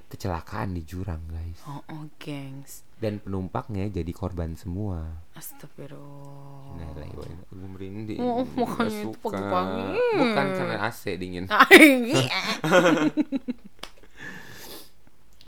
kecelakaan 0.10 0.78
di 0.78 0.86
jurang 0.86 1.26
guys. 1.26 1.58
Oh, 1.66 1.82
oh, 1.90 2.06
gengs. 2.22 2.86
Dan 3.02 3.18
penumpangnya 3.18 3.90
jadi 3.90 4.14
korban 4.14 4.54
semua. 4.54 5.26
Astagfirullah. 5.34 6.78
Nah, 6.78 6.90
lah, 6.94 7.10
gue 7.10 7.34
merinding. 7.50 8.22
Oh, 8.22 8.46
makanya 8.46 9.10
itu 9.10 9.18
pagi-pagi. 9.18 9.90
Bukan 10.22 10.46
karena 10.54 10.78
AC 10.86 11.18
dingin. 11.18 11.50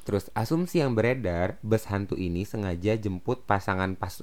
Terus 0.03 0.27
asumsi 0.36 0.83
yang 0.83 0.98
beredar, 0.98 1.62
bus 1.63 1.88
hantu 1.88 2.19
ini 2.19 2.43
sengaja 2.43 3.00
jemput 3.00 3.48
pasangan 3.48 3.95
pas 3.95 4.19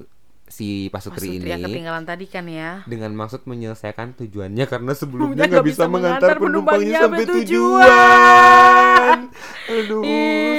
si 0.51 0.91
pasutri, 0.91 1.39
Pasutri 1.39 1.47
yang 1.47 1.63
ini 1.63 1.71
ketinggalan 1.71 2.03
tadi 2.03 2.25
kan 2.27 2.45
ya. 2.45 2.83
dengan 2.83 3.15
maksud 3.15 3.47
menyelesaikan 3.47 4.19
tujuannya 4.19 4.67
karena 4.67 4.91
sebelumnya 4.91 5.47
nggak 5.47 5.63
bisa 5.63 5.87
bisa 5.87 5.89
mengantar 5.89 6.35
penumpangnya 6.37 7.07
sampai 7.07 7.25
tujuan. 7.39 9.17
Aduh, 9.71 10.03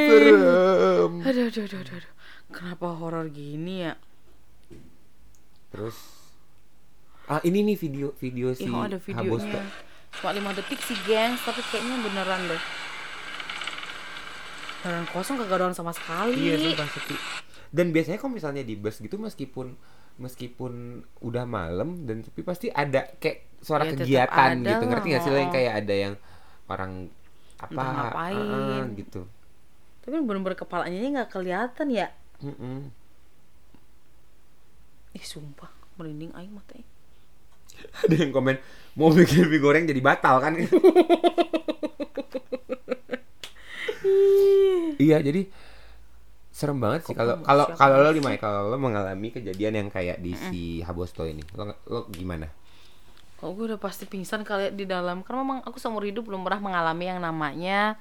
serem. 0.08 1.12
Aduh, 1.22 1.44
aduh, 1.52 1.62
aduh, 1.62 1.80
aduh, 1.84 1.96
aduh. 2.00 2.12
Kenapa 2.52 2.92
horor 2.92 3.26
gini 3.32 3.88
ya? 3.88 3.96
Terus 5.72 5.96
ah 7.30 7.40
ini 7.48 7.64
nih 7.64 7.76
video 7.80 8.12
video 8.20 8.52
si 8.52 8.68
Ih, 8.68 8.72
oh, 8.74 8.84
ada 8.84 9.00
Habos 9.00 9.40
videonya. 9.40 9.64
Cuma 10.12 10.30
5 10.36 10.58
detik 10.60 10.80
sih, 10.84 10.98
gengs, 11.08 11.40
tapi 11.40 11.64
kayaknya 11.72 11.96
beneran 12.04 12.40
deh. 12.44 12.62
Beneran 14.84 15.06
kosong 15.08 15.40
kagak 15.40 15.56
ada 15.56 15.64
orang 15.72 15.76
sama 15.78 15.96
sekali. 15.96 16.36
Iya 16.36 16.56
sumpah 16.60 16.88
sepi. 16.92 17.16
Dan 17.72 17.88
biasanya 17.88 18.20
kalau 18.20 18.36
misalnya 18.36 18.60
di 18.60 18.76
bus 18.76 19.00
gitu 19.00 19.16
meskipun 19.16 19.72
meskipun 20.20 21.00
udah 21.24 21.48
malam 21.48 22.04
dan 22.04 22.20
sepi 22.20 22.44
pasti 22.44 22.68
ada 22.68 23.08
kayak 23.16 23.48
suara 23.64 23.88
Ya, 23.88 23.96
kegiatan 23.96 24.60
ada 24.60 24.68
gitu. 24.76 24.84
Ngerti 24.84 25.06
gak 25.16 25.22
sih 25.24 25.30
lo 25.32 25.38
yang 25.40 25.54
kayak 25.54 25.72
ada 25.80 25.94
yang 25.96 26.14
orang 26.68 27.08
apa 27.56 27.80
ngapain. 27.80 28.36
ah, 28.36 28.84
gitu. 28.92 29.20
Tapi 30.04 30.16
bener-bener 30.20 30.58
kepalanya 30.58 31.22
nggak 31.22 31.30
kelihatan 31.32 31.88
ya. 31.88 32.12
Mm-mm. 32.42 32.90
Ih, 35.12 35.24
sumpah, 35.24 35.70
merinding 35.96 36.34
aing 36.34 36.52
matanya. 36.52 36.86
Ada 38.04 38.14
yang 38.26 38.32
komen 38.34 38.56
mau 38.98 39.08
bikin 39.08 39.48
mie 39.48 39.60
goreng 39.62 39.88
jadi 39.88 40.00
batal 40.04 40.36
kan? 40.42 40.52
iya 45.00 45.18
jadi 45.24 45.48
serem 46.52 46.78
banget 46.78 47.08
sih 47.08 47.14
kalau 47.16 47.40
kalau 47.42 47.64
kalau 47.74 47.96
lo 48.04 48.10
sih? 48.12 48.20
gimana 48.20 48.36
kalau 48.36 48.68
lo 48.68 48.76
mengalami 48.76 49.32
kejadian 49.32 49.72
yang 49.82 49.88
kayak 49.88 50.20
di 50.20 50.36
si 50.36 50.84
Habosto 50.84 51.24
ini 51.24 51.40
lo 51.56 51.74
lo 51.88 52.00
gimana? 52.12 52.46
Kalau 53.40 53.58
gue 53.58 53.74
udah 53.74 53.80
pasti 53.80 54.06
pingsan 54.06 54.46
kali 54.46 54.70
ya 54.70 54.70
di 54.70 54.86
dalam 54.86 55.26
Karena 55.26 55.42
memang 55.42 55.58
aku 55.66 55.74
seumur 55.82 56.06
hidup 56.06 56.30
belum 56.30 56.46
pernah 56.46 56.62
mengalami 56.62 57.10
yang 57.10 57.18
namanya 57.18 57.98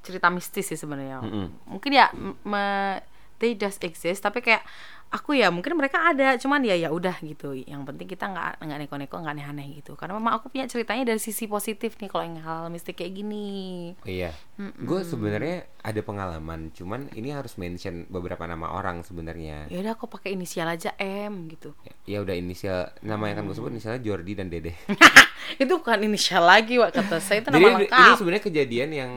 cerita 0.00 0.32
mistis 0.32 0.64
sih 0.64 0.78
sebenarnya. 0.80 1.20
Mm-mm. 1.20 1.46
Mungkin 1.76 1.90
ya 1.92 2.08
me- 2.46 3.04
they 3.38 3.54
just 3.54 3.82
exist 3.86 4.22
tapi 4.22 4.42
kayak 4.42 4.62
aku 5.08 5.32
ya 5.40 5.48
mungkin 5.48 5.72
mereka 5.72 6.04
ada 6.12 6.36
cuman 6.36 6.60
ya 6.64 6.76
ya 6.76 6.92
udah 6.92 7.16
gitu. 7.24 7.56
Yang 7.56 7.82
penting 7.88 8.08
kita 8.08 8.28
nggak 8.28 8.60
nggak 8.60 8.78
neko-neko 8.84 9.16
nggak 9.24 9.34
aneh-aneh 9.40 9.80
gitu. 9.80 9.96
Karena 9.96 10.20
memang 10.20 10.36
aku 10.36 10.52
punya 10.52 10.68
ceritanya 10.68 11.08
dari 11.08 11.20
sisi 11.20 11.48
positif 11.48 11.96
nih 11.96 12.08
kalau 12.12 12.24
yang 12.28 12.38
hal 12.44 12.68
mistik 12.68 13.00
kayak 13.00 13.16
gini. 13.16 13.92
Oh, 14.04 14.08
iya, 14.08 14.36
gue 14.58 15.00
sebenarnya 15.04 15.64
ada 15.80 16.00
pengalaman, 16.04 16.68
cuman 16.76 17.08
ini 17.16 17.32
harus 17.32 17.56
mention 17.56 18.04
beberapa 18.12 18.44
nama 18.44 18.68
orang 18.76 19.00
sebenarnya. 19.00 19.72
Ya 19.72 19.80
udah 19.80 19.96
aku 19.96 20.12
pakai 20.12 20.36
inisial 20.36 20.68
aja 20.68 20.92
M 21.00 21.48
gitu. 21.48 21.72
Ya 22.04 22.20
udah 22.20 22.36
inisial 22.36 22.92
nama 23.00 23.32
yang 23.32 23.40
akan 23.40 23.44
gue 23.48 23.56
sebut 23.56 23.72
inisialnya 23.72 24.04
Jordi 24.04 24.32
dan 24.36 24.52
Dede. 24.52 24.76
itu 25.62 25.72
bukan 25.72 26.04
inisial 26.04 26.44
lagi 26.44 26.76
Wak 26.76 26.92
kata 26.92 27.24
saya 27.24 27.40
itu 27.40 27.48
Jadi 27.48 27.56
nama 27.64 27.80
ini 27.80 27.88
lengkap. 27.88 28.16
sebenarnya 28.20 28.44
kejadian 28.44 28.90
yang 28.92 29.12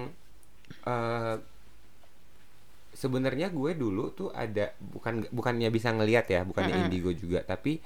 eh 0.88 1.36
sebenarnya 3.01 3.50
gue 3.50 3.72
dulu 3.74 4.13
tuh 4.13 4.29
ada 4.29 4.77
bukan 4.77 5.25
bukannya 5.34 5.70
bisa 5.74 5.89
ngelihat 5.89 6.25
ya, 6.29 6.41
bukannya 6.46 6.75
indigo 6.86 7.10
juga, 7.17 7.41
tapi 7.41 7.81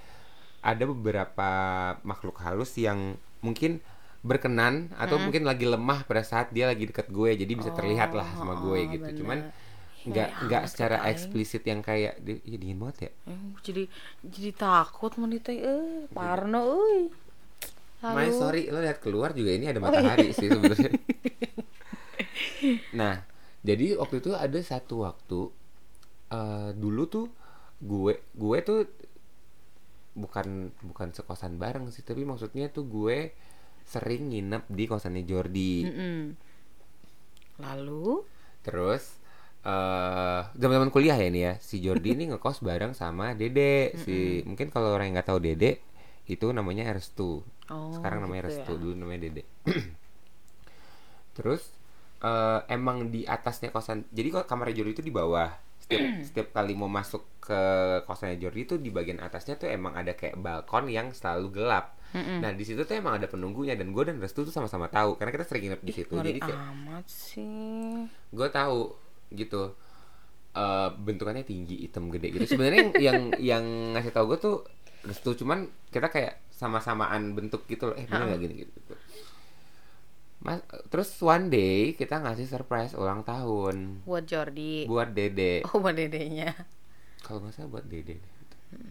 ada 0.59 0.83
beberapa 0.91 1.49
makhluk 2.03 2.37
halus 2.43 2.75
yang 2.75 3.15
mungkin 3.39 3.79
berkenan 4.25 4.89
atau 4.97 5.21
mungkin 5.21 5.45
lagi 5.45 5.69
lemah 5.69 6.03
pada 6.09 6.25
saat 6.25 6.49
dia 6.51 6.65
lagi 6.67 6.89
deket 6.89 7.07
gue, 7.13 7.31
jadi 7.37 7.53
bisa 7.55 7.71
terlihat 7.71 8.11
lah 8.11 8.27
sama 8.35 8.57
gue 8.57 8.79
oh, 8.81 8.91
gitu. 8.91 9.09
bener. 9.09 9.17
Cuman 9.21 9.39
Ih, 9.39 10.09
nggak 10.09 10.27
nggak 10.27 10.29
nggak 10.45 10.63
hangat 10.63 10.69
secara 10.69 10.95
kata 10.97 11.05
aing. 11.07 11.13
eksplisit 11.13 11.63
yang 11.71 11.81
kayak 11.81 12.13
ya 12.25 12.57
dingin 12.61 12.77
banget 12.81 12.97
ya. 13.09 13.11
Eh, 13.31 13.41
jadi 13.65 13.83
jadi 14.25 14.49
takut 14.53 15.13
menita 15.21 15.49
eh 15.53 16.09
parno 16.13 16.61
euy. 16.77 17.09
My 18.05 18.29
Lalu- 18.29 18.37
sorry, 18.37 18.61
lo 18.69 18.79
lihat 18.85 19.01
keluar 19.01 19.33
juga 19.33 19.49
ini 19.57 19.65
ada 19.65 19.81
matahari 19.81 20.29
sih 20.29 20.49
sebenarnya. 20.53 20.93
nah, 22.99 23.25
jadi 23.65 23.97
waktu 23.97 24.21
itu 24.21 24.31
ada 24.37 24.59
satu 24.61 24.95
waktu 25.09 25.39
eh 26.29 26.69
dulu 26.77 27.03
tuh 27.09 27.25
gue 27.81 28.13
gue 28.37 28.57
tuh 28.61 28.79
bukan 30.15 30.71
bukan 30.79 31.07
sekosan 31.11 31.59
bareng 31.59 31.91
sih, 31.91 32.05
tapi 32.05 32.23
maksudnya 32.23 32.71
tuh 32.71 32.87
gue 32.87 33.35
sering 33.83 34.31
nginep 34.31 34.63
di 34.71 34.83
kosannya 34.87 35.23
Jordi. 35.27 35.73
Mm-mm. 35.85 36.19
Lalu 37.59 38.23
Terus 38.65 39.21
eh 39.65 40.41
zaman-zaman 40.57 40.89
kuliah 40.93 41.17
ya 41.17 41.27
ini 41.29 41.41
ya, 41.45 41.53
si 41.61 41.81
Jordi 41.81 42.17
ini 42.17 42.23
ngekos 42.33 42.61
bareng 42.65 42.93
sama 42.97 43.37
Dede. 43.37 43.93
Si 44.01 44.41
mungkin 44.47 44.69
kalau 44.73 44.93
orang 44.93 45.09
yang 45.11 45.15
nggak 45.21 45.29
tahu 45.29 45.39
Dede 45.43 45.81
itu 46.25 46.49
namanya 46.49 46.89
Restu. 46.95 47.45
Oh, 47.69 47.89
Sekarang 47.93 48.25
namanya 48.25 48.49
gitu 48.49 48.49
Restu, 48.49 48.71
ya. 48.73 48.79
dulu 48.81 48.93
namanya 48.97 49.19
Dede. 49.29 49.43
Terus 51.37 51.61
eh 52.25 52.59
emang 52.73 53.13
di 53.13 53.21
atasnya 53.21 53.69
kosan. 53.69 54.09
Jadi 54.09 54.27
kok 54.33 54.49
kamarnya 54.49 54.81
Jordi 54.81 54.91
itu 54.97 55.05
di 55.05 55.13
bawah. 55.13 55.49
Setiap 55.77 56.01
setiap 56.25 56.47
kali 56.49 56.73
mau 56.73 56.89
masuk 56.89 57.37
ke 57.37 57.61
kosannya 58.09 58.41
Jordi 58.41 58.65
itu 58.65 58.75
di 58.81 58.89
bagian 58.89 59.21
atasnya 59.21 59.53
tuh 59.55 59.69
emang 59.69 59.93
ada 59.93 60.17
kayak 60.17 60.33
balkon 60.41 60.89
yang 60.89 61.13
selalu 61.13 61.53
gelap. 61.53 61.93
Nah, 62.15 62.55
di 62.55 62.63
situ 62.63 62.81
tuh 62.81 62.95
emang 62.95 63.19
ada 63.19 63.27
penunggunya 63.27 63.75
dan 63.75 63.91
gue 63.91 64.03
dan 64.07 64.17
Restu 64.17 64.41
tuh 64.41 64.49
sama-sama 64.49 64.87
tahu 64.87 65.19
karena 65.19 65.35
kita 65.35 65.45
sering 65.45 65.63
nginep 65.67 65.81
di 65.83 65.93
situ. 65.93 66.13
Jadi 66.15 66.39
kayak 66.41 66.61
amat 66.73 67.05
sih. 67.05 68.07
gue 68.31 68.47
tahu 68.49 68.95
gitu 69.29 69.75
eh 70.55 70.89
bentukannya 70.95 71.43
tinggi 71.43 71.83
hitam 71.83 72.07
gede 72.07 72.31
gitu 72.31 72.55
sebenarnya 72.55 72.79
yang 72.79 72.91
yang 72.95 73.19
yang 73.59 73.65
ngasih 73.91 74.15
tahu 74.15 74.31
gue 74.31 74.39
tuh 74.39 74.55
restu 75.03 75.35
cuman 75.35 75.67
kita 75.91 76.07
kayak 76.07 76.47
sama-samaan 76.49 77.35
bentuk 77.35 77.67
gitu 77.67 77.91
loh 77.91 77.95
eh 77.99 78.07
bener 78.07 78.31
nggak 78.31 78.39
gini 78.39 78.53
gitu 78.63 78.95
Mas, 80.45 80.61
terus 80.87 81.09
one 81.19 81.49
day 81.49 81.91
kita 81.91 82.21
ngasih 82.21 82.45
surprise 82.45 82.93
ulang 82.93 83.25
tahun 83.25 84.05
Buat 84.05 84.25
Jordi. 84.25 84.85
buat 84.85 85.09
dede 85.09 85.65
Oh, 85.65 85.81
buat 85.81 85.97
dedenya. 85.97 86.53
kalau 87.19 87.41
nggak 87.41 87.57
salah 87.57 87.69
buat 87.71 87.85
dede 87.85 88.21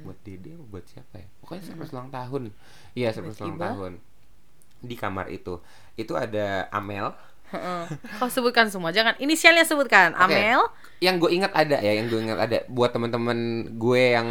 buat 0.03 0.19
dede 0.21 0.59
buat 0.67 0.83
siapa 0.83 1.15
ya 1.17 1.29
pokoknya 1.39 1.63
surprise 1.63 1.93
ulang 1.93 2.11
tahun 2.11 2.43
iya 2.93 3.15
surprise 3.15 3.39
ulang 3.39 3.61
tahun 3.61 3.93
di 4.81 4.97
kamar 4.97 5.31
itu 5.31 5.63
itu 5.95 6.13
ada 6.13 6.67
Amel. 6.69 7.15
Kau 8.19 8.27
sebutkan 8.27 8.67
semua, 8.67 8.91
jangan 8.91 9.15
inisialnya 9.17 9.63
sebutkan. 9.63 10.11
Oke. 10.13 10.27
Amel. 10.27 10.59
yang 10.99 11.17
gue 11.17 11.31
ingat 11.31 11.55
ada 11.55 11.79
ya 11.79 11.95
yang 11.95 12.09
gue 12.09 12.19
ingat 12.19 12.41
ada 12.41 12.59
buat 12.67 12.91
teman-teman 12.91 13.39
gue 13.77 14.03
yang 14.11 14.29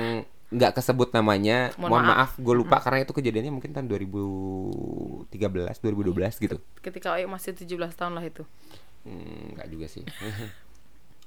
nggak 0.54 0.78
kesebut 0.78 1.10
namanya. 1.12 1.74
Mohon 1.82 1.90
mohon, 1.90 2.04
maaf. 2.06 2.14
maaf, 2.14 2.32
gue 2.38 2.56
lupa 2.56 2.78
karena 2.80 3.02
itu 3.02 3.14
kejadiannya 3.14 3.52
mungkin 3.54 3.74
tahun 3.74 3.90
2013 3.90 5.34
2012 5.34 6.46
gitu. 6.46 6.58
Ketika 6.86 7.18
Oyo 7.18 7.26
masih 7.26 7.58
17 7.58 7.98
tahun 7.98 8.14
lah 8.14 8.26
itu. 8.26 8.46
Hmm, 9.04 9.58
nggak 9.58 9.68
juga 9.74 9.86
sih. 9.90 10.06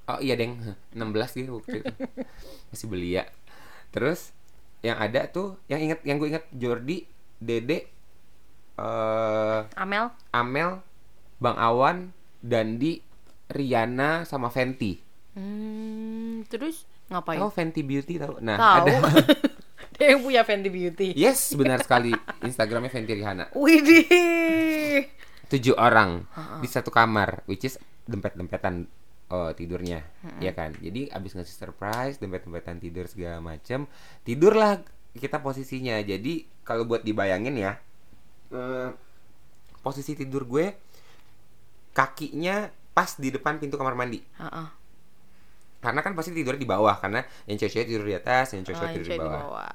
Oh 0.07 0.23
iya 0.23 0.39
deng. 0.39 0.55
16 0.95 1.03
gitu 1.43 1.59
waktu 1.59 1.83
itu. 1.83 1.95
Masih 2.71 2.87
belia. 2.87 3.27
Terus 3.91 4.31
yang 4.79 5.03
ada 5.03 5.27
tuh 5.27 5.59
yang 5.67 5.83
ingat 5.83 5.99
yang 6.07 6.23
gue 6.23 6.31
ingat 6.31 6.47
Jordi 6.55 7.11
Dede 7.43 7.91
eh 8.79 9.61
Amel. 9.75 10.15
Amel 10.31 10.79
Bang 11.43 11.59
Awan 11.59 12.15
Dandi 12.39 13.03
Riana 13.51 14.23
sama 14.23 14.47
Fenty. 14.47 15.03
Hmm, 15.35 16.47
terus 16.47 16.87
ngapain? 17.11 17.39
Oh 17.39 17.51
Fenty 17.51 17.83
Beauty 17.87 18.19
tahu? 18.19 18.43
Nah 18.43 18.57
Tahu. 18.59 18.87
ada 18.89 18.95
Dia 19.97 20.13
yang 20.13 20.21
punya 20.21 20.45
Fenty 20.45 20.69
Beauty. 20.69 21.17
Yes 21.17 21.57
benar 21.57 21.81
sekali 21.81 22.13
Instagramnya 22.45 22.93
Fenty 22.93 23.17
Rihanna 23.17 23.55
Widih. 23.57 25.09
Tujuh 25.47 25.79
orang 25.79 26.27
di 26.59 26.67
satu 26.67 26.91
kamar 26.91 27.47
Which 27.47 27.71
is 27.71 27.79
dempet-dempetan 28.03 28.87
oh, 29.31 29.51
tidurnya 29.55 30.03
ya 30.43 30.51
kan 30.51 30.75
Jadi 30.75 31.07
abis 31.11 31.39
ngasih 31.39 31.55
surprise 31.55 32.19
Dempet-dempetan 32.19 32.83
tidur 32.83 33.07
segala 33.07 33.39
macem 33.39 33.87
Tidurlah 34.27 34.83
kita 35.15 35.39
posisinya 35.39 36.03
Jadi 36.03 36.45
kalau 36.67 36.83
buat 36.83 37.07
dibayangin 37.07 37.55
ya 37.55 37.79
eh, 38.51 38.91
Posisi 39.87 40.19
tidur 40.19 40.51
gue 40.51 40.75
Kakinya 41.95 42.67
pas 42.91 43.15
di 43.15 43.31
depan 43.31 43.63
pintu 43.63 43.79
kamar 43.79 43.95
mandi 43.95 44.19
Heeh. 44.43 44.67
Karena 45.87 46.03
kan 46.03 46.19
pasti 46.19 46.35
tidurnya 46.35 46.59
di 46.59 46.67
bawah 46.67 46.99
Karena 46.99 47.23
yang 47.47 47.55
cewek-cewek 47.55 47.87
tidur 47.87 48.07
di 48.11 48.17
atas 48.19 48.59
Yang 48.59 48.63
Oh, 48.63 48.67
cewek-cewek 48.67 48.83
yang 48.83 48.97
tidur 48.99 49.07
di 49.07 49.09
cewek 49.09 49.23
di 49.23 49.31
bawah 49.31 49.43
bawah. 49.47 49.73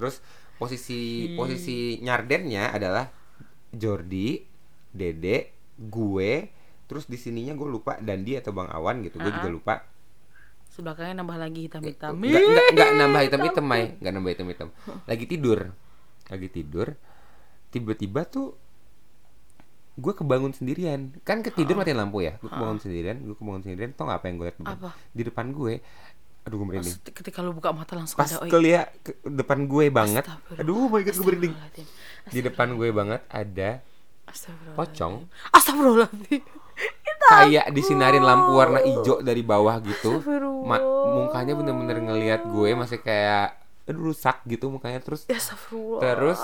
Terus 0.00 0.14
posisi 0.56 1.00
Hmm. 1.28 1.36
posisi 1.36 1.76
nyardennya 2.00 2.72
adalah 2.72 3.04
Jordi, 3.76 4.40
Dede, 4.88 5.52
gue, 5.76 6.32
terus 6.88 7.04
di 7.04 7.20
sininya 7.20 7.52
gue 7.52 7.68
lupa 7.68 8.00
Dandi 8.00 8.32
atau 8.40 8.56
Bang 8.56 8.72
Awan 8.72 9.04
gitu. 9.04 9.20
Gue 9.20 9.28
juga 9.28 9.50
lupa. 9.52 9.74
Sebelahnya 10.72 11.20
nambah 11.20 11.36
lagi 11.36 11.68
hitam-hitam. 11.68 12.16
Enggak 12.16 12.40
enggak 12.40 12.66
enggak 12.72 12.90
nambah 13.04 13.22
hitam-hitam, 13.28 13.64
Mai. 13.64 13.84
Enggak 14.00 14.12
nambah 14.16 14.30
hitam-hitam. 14.32 14.68
Lagi 15.04 15.24
tidur. 15.28 15.58
Lagi 16.32 16.48
tidur. 16.48 16.88
Tiba-tiba 17.68 18.24
tuh 18.24 18.56
gue 19.96 20.12
kebangun 20.12 20.52
sendirian. 20.52 21.16
Kan 21.24 21.40
ketidur 21.40 21.80
matiin 21.80 21.96
lampu 21.96 22.20
ya? 22.20 22.36
Gue 22.38 22.52
kebangun 22.52 22.78
sendirian 22.78 23.16
gue 23.16 23.36
kebangun 23.36 23.62
sendirian. 23.64 23.90
Tau 23.96 24.04
gak 24.04 24.20
apa 24.20 24.26
yang 24.28 24.36
gue 24.36 24.46
liat 24.52 24.58
Apa? 24.62 24.90
di 25.16 25.22
depan 25.24 25.46
gue 25.56 25.74
aduh 26.46 26.62
gue 26.62 26.68
merinding. 26.70 26.94
Pas 27.02 27.10
ketika 27.10 27.42
lu 27.42 27.50
buka 27.58 27.74
mata 27.74 27.98
langsung 27.98 28.14
pas 28.14 28.30
ada 28.30 28.46
oi. 28.46 28.78
ke 29.02 29.18
depan 29.26 29.66
gue 29.66 29.90
banget. 29.90 30.24
Aduh 30.54 30.86
my 30.86 31.02
god 31.02 31.16
gue 31.18 31.26
merinding. 31.26 31.54
Di 32.30 32.40
depan 32.44 32.78
gue 32.78 32.88
banget 32.94 33.20
ada 33.26 33.82
pocong. 34.78 35.26
Astagfirullahaladzim. 35.50 36.44
kayak 37.32 37.72
disinarin 37.72 38.22
lampu 38.22 38.52
warna 38.54 38.78
hijau 38.84 39.24
dari 39.24 39.42
bawah 39.42 39.80
gitu. 39.82 40.22
Ma- 40.62 40.84
mukanya 41.18 41.58
bener-bener 41.58 41.98
ngelihat 41.98 42.46
gue 42.46 42.70
masih 42.78 43.02
kayak 43.02 43.58
aduh 43.88 44.12
rusak 44.12 44.38
gitu 44.46 44.70
mukanya. 44.70 45.02
Terus 45.02 45.26
Ya. 45.26 45.42
Terus, 45.98 46.38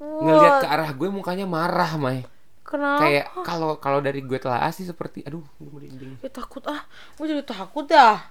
ngelihat 0.00 0.64
ke 0.64 0.66
arah 0.66 0.90
gue 0.90 1.08
mukanya 1.12 1.44
marah 1.46 1.94
Mai 2.00 2.24
Kenapa? 2.70 3.02
kayak 3.02 3.26
kalau 3.42 3.82
kalau 3.82 3.98
dari 3.98 4.22
gue 4.22 4.38
telah 4.38 4.70
sih 4.70 4.86
seperti 4.86 5.26
aduh 5.26 5.42
gue 5.58 5.70
merinding 5.74 6.14
Ya 6.22 6.30
takut 6.30 6.62
ah. 6.70 6.86
Gue 7.18 7.26
jadi 7.26 7.42
takut 7.42 7.90
dah. 7.90 8.30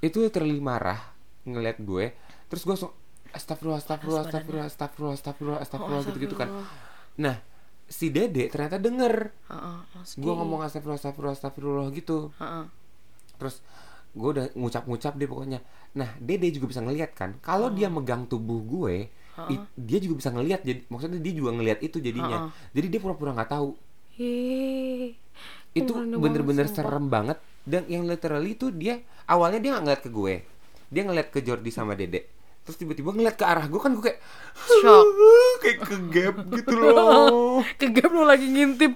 itu 0.00 0.30
terlalu 0.30 0.62
marah 0.62 1.10
ngelihat 1.42 1.82
gue. 1.82 2.14
Terus 2.48 2.62
gue 2.64 2.72
langsung 2.72 2.94
astagfirullah 3.30 3.78
astagfirullah 3.78 4.22
astagfirullah 4.26 4.66
astagfirullah 4.66 5.14
astagfirullah 5.14 5.60
astagfirullah 5.62 6.02
gitu 6.06 6.18
gitu 6.18 6.34
kan 6.34 6.50
nah 7.14 7.36
si 7.90 8.10
dede 8.10 8.46
ternyata 8.50 8.78
denger. 8.78 9.34
Heeh, 9.50 9.78
langsung 9.98 10.18
gue 10.22 10.32
ngomong 10.34 10.60
astagfirullah 10.66 10.98
astagfirullah 10.98 11.36
astagfirullah 11.36 11.86
gitu. 11.94 12.30
Heeh. 12.38 12.64
terus 13.40 13.64
gue 14.10 14.28
udah 14.36 14.46
ngucap-ngucap 14.58 15.14
deh 15.16 15.28
pokoknya. 15.30 15.60
Nah 15.94 16.10
dede 16.18 16.50
juga 16.54 16.70
bisa 16.70 16.82
ngelihat 16.82 17.14
kan 17.14 17.38
kalau 17.42 17.70
dia 17.70 17.86
megang 17.90 18.26
tubuh 18.26 18.62
gue 18.62 19.10
i- 19.48 19.64
dia 19.74 19.98
juga 19.98 20.14
bisa 20.18 20.30
ngelihat 20.30 20.60
jadi 20.60 20.80
maksudnya 20.86 21.18
dia 21.18 21.32
juga 21.32 21.50
ngelihat 21.52 21.80
itu 21.80 21.96
jadinya. 21.96 22.38
Jadi 22.70 22.86
dia 22.86 23.00
pura-pura 23.00 23.32
nggak 23.32 23.50
tahu. 23.50 23.70
Ih. 24.16 25.16
itu 25.70 25.92
bener-bener 25.94 26.66
serem 26.66 27.06
banget. 27.06 27.38
Dan 27.62 27.86
yang 27.86 28.02
literally 28.04 28.52
itu 28.52 28.68
dia 28.68 28.98
awalnya 29.24 29.56
dia 29.56 29.70
nggak 29.72 29.84
ngeliat 29.86 30.02
ke 30.02 30.10
gue. 30.10 30.34
Dia 30.90 31.02
ngeliat 31.06 31.28
ke 31.30 31.38
Jordi 31.40 31.70
sama 31.70 31.94
Dede. 31.94 32.26
Terus 32.60 32.76
tiba-tiba 32.76 33.10
ngeliat 33.10 33.38
ke 33.38 33.44
arah 33.46 33.64
gue 33.64 33.78
kan 33.78 33.94
gue 33.94 34.02
kayak 34.02 34.18
Shock. 34.52 35.06
kayak 35.62 35.78
ke 35.86 35.96
gap 36.10 36.36
gitu 36.50 36.74
loh. 36.74 37.62
Kegap 37.80 38.10
lu 38.10 38.26
lagi 38.26 38.46
ngintip. 38.46 38.92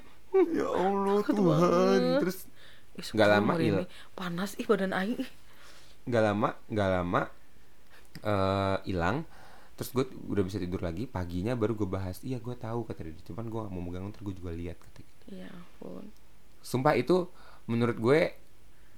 ya 0.50 0.66
Allah 0.66 1.22
Tuhan. 1.22 2.00
terus 2.18 2.50
Ih, 2.94 3.06
nggak 3.10 3.28
lama 3.28 3.52
il. 3.58 3.86
Panas 4.12 4.54
ih 4.54 4.66
badan 4.66 4.90
aing. 4.90 5.22
nggak 6.04 6.20
lama 6.22 6.48
nggak 6.68 6.88
lama 6.90 7.22
eh, 8.20 8.76
hilang 8.84 9.24
terus 9.74 9.90
gue 9.90 10.04
udah 10.30 10.42
bisa 10.46 10.62
tidur 10.62 10.78
lagi 10.78 11.04
paginya 11.04 11.58
baru 11.58 11.74
gue 11.74 11.88
bahas 11.90 12.22
iya 12.22 12.38
gue 12.38 12.54
tahu 12.54 12.86
kata 12.86 13.10
dia 13.10 13.14
cuman 13.26 13.44
gue 13.50 13.62
mau 13.70 13.82
megang 13.82 14.06
ntar 14.10 14.22
gue 14.22 14.34
juga 14.34 14.54
lihat 14.54 14.78
kata 14.78 15.02
gitu. 15.02 15.24
Ya 15.34 15.50
ampun. 15.50 16.06
sumpah 16.62 16.94
itu 16.94 17.26
menurut 17.66 17.98
gue 17.98 18.20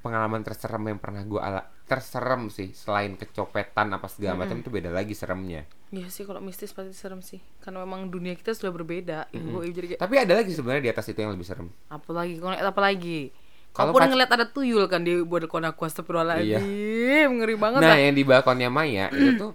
pengalaman 0.04 0.44
terserem 0.44 0.84
yang 0.86 1.00
pernah 1.00 1.24
gue 1.24 1.40
ala 1.40 1.66
terserem 1.86 2.46
sih 2.52 2.70
selain 2.76 3.16
kecopetan 3.16 3.90
apa 3.90 4.06
segala 4.06 4.44
macam 4.44 4.58
itu 4.58 4.70
beda 4.70 4.90
lagi 4.90 5.14
seremnya 5.16 5.66
Iya 5.86 6.10
sih 6.10 6.26
kalau 6.26 6.42
mistis 6.42 6.74
pasti 6.74 6.90
serem 6.90 7.22
sih. 7.22 7.38
Karena 7.62 7.86
memang 7.86 8.10
dunia 8.10 8.34
kita 8.34 8.50
sudah 8.58 8.74
berbeda. 8.74 9.30
Ibu 9.30 9.62
jadi 9.70 9.94
kayak 9.94 10.00
tapi 10.02 10.14
ada 10.18 10.42
lagi 10.42 10.50
sebenarnya 10.50 10.82
di 10.82 10.90
atas 10.90 11.06
itu 11.06 11.22
yang 11.22 11.30
lebih 11.30 11.46
serem 11.46 11.70
apa 11.86 12.10
lagi? 12.10 12.42
Kalau 12.42 12.58
apa 12.58 12.80
lagi? 12.82 13.30
Kalau 13.70 13.94
pun 13.94 14.02
pas- 14.02 14.10
ngeliat 14.10 14.30
ada 14.34 14.50
tuyul 14.50 14.90
kan 14.90 15.06
di 15.06 15.14
balkon 15.22 15.62
aku 15.62 15.86
astagfirullahaladzim. 15.86 17.30
Ngeri 17.38 17.54
banget 17.54 17.80
nah 17.86 17.94
dah. 17.94 18.02
yang 18.02 18.18
di 18.18 18.24
balkonnya 18.26 18.66
Maya 18.66 19.06
itu 19.14 19.38
tuh 19.38 19.52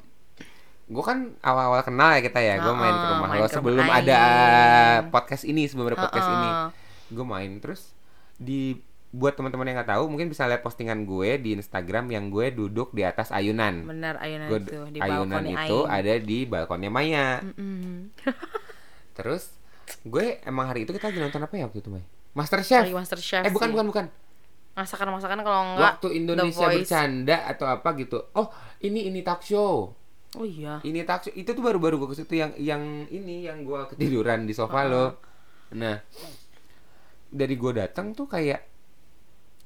gue 0.91 0.99
kan 1.01 1.17
awal-awal 1.39 1.79
kenal 1.81 2.11
ya 2.11 2.19
kita 2.19 2.37
ya 2.37 2.59
gue 2.59 2.73
main 2.73 2.91
ke 2.91 2.99
Ah, 2.99 3.09
rumah. 3.09 3.27
main 3.29 3.39
lo 3.39 3.47
sebelum 3.47 3.79
rumah. 3.79 3.95
ada 3.97 4.19
Aing. 4.19 5.07
podcast 5.07 5.43
ini 5.43 5.63
sebelum 5.63 5.87
ada 5.87 5.97
podcast 5.97 6.27
ini. 6.29 6.49
Gue 7.09 7.25
main 7.25 7.51
terus 7.57 7.95
di 8.35 8.75
buat 9.09 9.31
teman-teman 9.33 9.63
yang 9.65 9.75
nggak 9.77 9.91
tahu 9.91 10.07
mungkin 10.07 10.27
bisa 10.27 10.43
lihat 10.45 10.59
postingan 10.59 11.03
gue 11.03 11.35
di 11.37 11.51
Instagram 11.53 12.07
yang 12.09 12.27
gue 12.27 12.47
duduk 12.49 12.91
di 12.91 13.01
atas 13.01 13.27
ayunan. 13.29 13.83
Benar 13.83 14.15
ayunan 14.17 14.47
Gue 14.47 14.59
itu 14.61 14.79
di 14.89 14.99
ayunan 14.99 15.43
itu 15.45 15.77
ada 15.85 16.13
di 16.17 16.37
balkonnya 16.43 16.87
Maya. 16.87 17.39
Mm. 17.39 18.11
terus 19.11 19.51
gue 20.01 20.39
emang 20.41 20.65
hari 20.65 20.83
itu 20.83 20.91
kita 20.91 21.07
lagi 21.07 21.19
nonton 21.19 21.39
apa 21.39 21.53
ya 21.53 21.67
waktu 21.67 21.79
itu 21.79 21.89
May 21.89 22.03
Master 22.31 22.63
Chef 22.63 22.79
Lagi 22.81 22.95
Master 22.95 23.19
Chef 23.19 23.43
eh 23.43 23.51
bukan 23.51 23.67
sih. 23.67 23.73
bukan 23.75 23.85
bukan. 23.87 24.05
Masakan-masakan 24.71 25.39
kalau 25.41 25.61
enggak 25.69 25.99
waktu 25.99 26.07
Indonesia 26.15 26.63
bercanda 26.65 27.37
atau 27.45 27.67
apa 27.67 27.91
gitu. 27.93 28.23
Oh 28.31 28.47
ini 28.79 29.03
ini 29.05 29.19
talk 29.19 29.43
show 29.43 29.91
Oh 30.31 30.47
iya. 30.47 30.79
ini 30.87 31.03
talk 31.03 31.27
show 31.27 31.33
itu 31.35 31.51
tuh 31.51 31.59
baru-baru 31.59 31.99
gue 31.99 32.09
ke 32.15 32.23
situ 32.23 32.39
yang 32.39 32.55
yang 32.55 32.79
ini 33.11 33.43
yang 33.43 33.67
gue 33.67 33.79
ketiduran 33.91 34.47
di 34.47 34.55
sofa 34.55 34.87
lo 34.87 35.19
nah 35.71 35.99
dari 37.27 37.55
gue 37.55 37.71
datang 37.75 38.11
tuh 38.11 38.27
kayak 38.27 38.63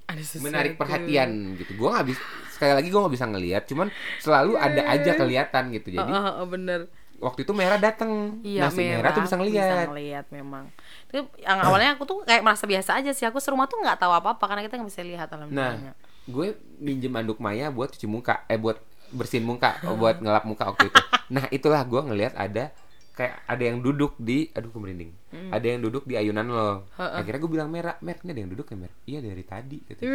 Ada 0.05 0.21
menarik 0.37 0.77
perhatian 0.77 1.57
gitu 1.57 1.73
gue 1.73 1.89
nggak 1.89 2.05
bisa 2.09 2.21
sekali 2.49 2.71
lagi 2.77 2.87
gue 2.93 2.97
nggak 2.97 3.13
bisa 3.13 3.25
ngelihat 3.25 3.63
cuman 3.65 3.87
selalu 4.17 4.53
ada 4.55 4.81
aja 4.89 5.11
kelihatan 5.17 5.63
gitu 5.73 5.97
jadi 5.97 6.05
Heeh, 6.05 6.23
heeh, 6.29 6.45
bener. 6.45 6.79
waktu 7.17 7.41
itu 7.41 7.53
merah 7.57 7.77
datang 7.81 8.37
Iya, 8.41 8.65
nah 8.65 8.69
si 8.69 8.85
merah, 8.85 9.09
tuh 9.13 9.25
bisa 9.25 9.37
ngelihat 9.37 9.87
ngelihat 9.89 10.25
memang. 10.29 10.69
Itu 11.09 11.25
yang 11.41 11.57
awalnya 11.57 11.97
aku 11.97 12.03
tuh 12.05 12.17
kayak 12.21 12.43
merasa 12.43 12.67
biasa 12.67 13.01
aja 13.01 13.11
sih. 13.15 13.25
Aku 13.25 13.39
serumah 13.41 13.65
tuh 13.65 13.79
nggak 13.81 13.97
tahu 13.97 14.11
apa-apa 14.13 14.45
karena 14.45 14.61
kita 14.61 14.77
nggak 14.77 14.89
bisa 14.91 15.01
lihat 15.01 15.27
nah 15.31 15.47
alhamdulillah. 15.47 15.95
gue 16.25 16.47
minjem 16.77 17.13
anduk 17.15 17.39
Maya 17.39 17.71
buat 17.71 17.93
cuci 17.95 18.05
muka 18.05 18.43
eh 18.45 18.59
buat 18.59 18.77
bersihin 19.15 19.43
muka 19.43 19.79
buat 19.95 20.19
ngelap 20.19 20.43
muka 20.43 20.69
waktu 20.69 20.87
itu 20.87 21.01
nah 21.27 21.47
itulah 21.49 21.81
gue 21.81 22.01
ngelihat 22.05 22.35
ada 22.35 22.69
kayak 23.15 23.47
ada 23.47 23.63
yang 23.63 23.79
duduk 23.79 24.13
di 24.19 24.51
aduh 24.51 24.69
gue 24.69 24.81
merinding 24.81 25.11
Hmm. 25.35 25.51
ada 25.51 25.67
yang 25.67 25.83
duduk 25.83 26.07
di 26.07 26.15
ayunan 26.15 26.47
lo 26.47 26.87
akhirnya 26.95 27.39
gue 27.43 27.51
bilang 27.51 27.67
merah 27.67 27.99
mer 27.99 28.23
ini 28.23 28.31
ada 28.31 28.41
yang 28.43 28.51
duduk 28.51 28.71
ya 28.71 28.77
mer 28.79 28.91
iya 29.03 29.19
dari 29.19 29.43
tadi 29.43 29.83
gitu. 29.83 30.07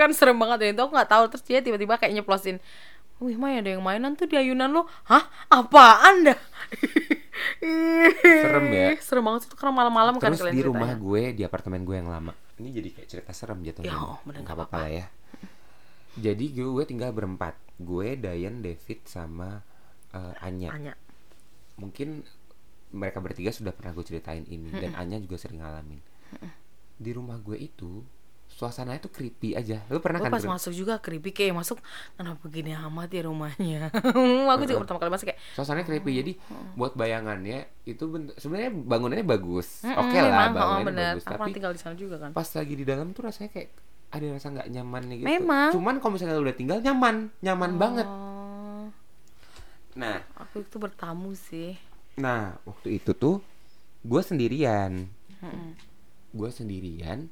Kan 0.00 0.16
serem 0.16 0.40
banget 0.40 0.58
ya 0.64 0.68
itu 0.72 0.80
aku 0.80 0.96
nggak 0.96 1.10
tahu 1.12 1.24
terus 1.28 1.44
dia 1.44 1.60
tiba-tiba 1.60 2.00
kayak 2.00 2.16
nyeplosin 2.16 2.56
Wih, 3.20 3.38
Maya 3.38 3.62
ada 3.62 3.70
yang 3.70 3.84
mainan 3.86 4.18
tuh 4.18 4.26
di 4.26 4.34
ayunan 4.34 4.66
lo. 4.66 4.82
Hah? 5.06 5.22
Apaan 5.46 6.26
dah? 6.26 6.38
Serem 7.62 8.66
ya. 8.72 8.86
Serem 8.98 9.22
banget 9.22 9.46
itu 9.46 9.54
karena 9.54 9.72
malam-malam 9.74 10.14
kan 10.18 10.32
terus 10.34 10.42
di 10.50 10.62
rumah 10.62 10.90
ceritanya. 10.90 11.04
gue 11.06 11.22
di 11.36 11.42
apartemen 11.46 11.80
gue 11.82 11.96
yang 11.96 12.10
lama 12.10 12.32
ini 12.58 12.68
jadi 12.72 12.88
kayak 12.94 13.08
cerita 13.08 13.30
serem 13.30 13.62
jatuhnya 13.62 13.90
Ya, 13.90 13.98
oh, 13.98 14.18
bener, 14.22 14.42
nggak 14.42 14.44
nggak 14.44 14.56
apa-apa 14.58 14.76
lah 14.78 14.90
ya 14.90 15.06
jadi 16.16 16.44
gue, 16.52 16.68
gue 16.68 16.84
tinggal 16.84 17.10
berempat. 17.12 17.56
Gue 17.76 18.14
Dayan 18.14 18.60
David 18.60 19.04
sama 19.04 19.62
eh, 20.12 20.34
Anya. 20.44 20.70
Anya. 20.72 20.94
mungkin 21.72 22.22
mereka 22.92 23.18
bertiga 23.24 23.48
sudah 23.48 23.72
pernah 23.72 23.96
gue 23.96 24.04
ceritain 24.04 24.44
ini 24.44 24.68
dan 24.70 24.92
Anya 24.92 25.16
juga 25.18 25.40
sering 25.40 25.64
ngalamin. 25.64 25.98
Di 27.00 27.10
rumah 27.16 27.40
gue 27.40 27.56
itu 27.56 28.04
suasananya 28.52 29.00
tuh 29.00 29.08
creepy 29.08 29.56
aja. 29.56 29.80
Lu 29.88 29.98
pernah 30.04 30.20
Gue 30.20 30.28
kan 30.28 30.36
pas 30.36 30.44
masuk 30.44 30.76
juga 30.76 31.00
creepy 31.00 31.32
kayak 31.32 31.56
masuk 31.56 31.80
kenapa 32.14 32.36
begini 32.44 32.76
amat 32.76 33.08
ya 33.08 33.22
rumahnya. 33.24 33.88
aku 34.52 34.62
juga 34.68 34.84
pertama 34.84 35.00
kali 35.00 35.10
masuk 35.10 35.26
kayak 35.32 35.40
suasananya 35.56 35.86
creepy. 35.88 36.12
Jadi 36.20 36.32
buat 36.76 36.92
bayangannya 36.92 37.64
itu 37.88 38.04
sebenarnya 38.36 38.70
bangunannya 38.76 39.24
bagus. 39.24 39.80
"Mm-mm, 39.82 39.96
oke 39.96 40.16
lah 40.20 40.28
memang, 40.28 40.52
oh, 40.52 40.52
bangunannya 40.52 40.84
bener. 40.84 41.12
bagus. 41.16 41.24
Aku 41.24 41.32
tapi 41.40 41.50
tinggal 41.56 41.72
di 41.72 41.80
sana 41.80 41.94
juga 41.96 42.20
kan. 42.20 42.30
pas 42.36 42.48
lagi 42.52 42.74
di 42.76 42.84
dalam 42.84 43.16
tuh 43.16 43.22
rasanya 43.24 43.50
kayak 43.50 43.72
ada 44.12 44.26
rasa 44.28 44.52
nggak 44.52 44.68
nyaman 44.68 45.02
nih 45.08 45.16
gitu. 45.18 45.28
Memang. 45.28 45.70
cuman 45.72 45.94
kalau 45.96 46.12
misalnya 46.14 46.36
udah 46.36 46.52
tinggal 46.52 46.78
nyaman. 46.78 47.32
Nyaman 47.40 47.72
banget. 47.74 48.04
Oh, 48.04 48.92
nah. 49.96 50.20
Aku 50.36 50.60
itu 50.60 50.76
bertamu 50.76 51.32
sih. 51.32 51.74
nah 52.12 52.60
waktu 52.68 53.00
itu 53.00 53.16
tuh 53.16 53.40
gue 54.04 54.20
sendirian. 54.20 55.08
Mm-mm. 55.40 55.72
gue 56.32 56.48
sendirian 56.48 57.28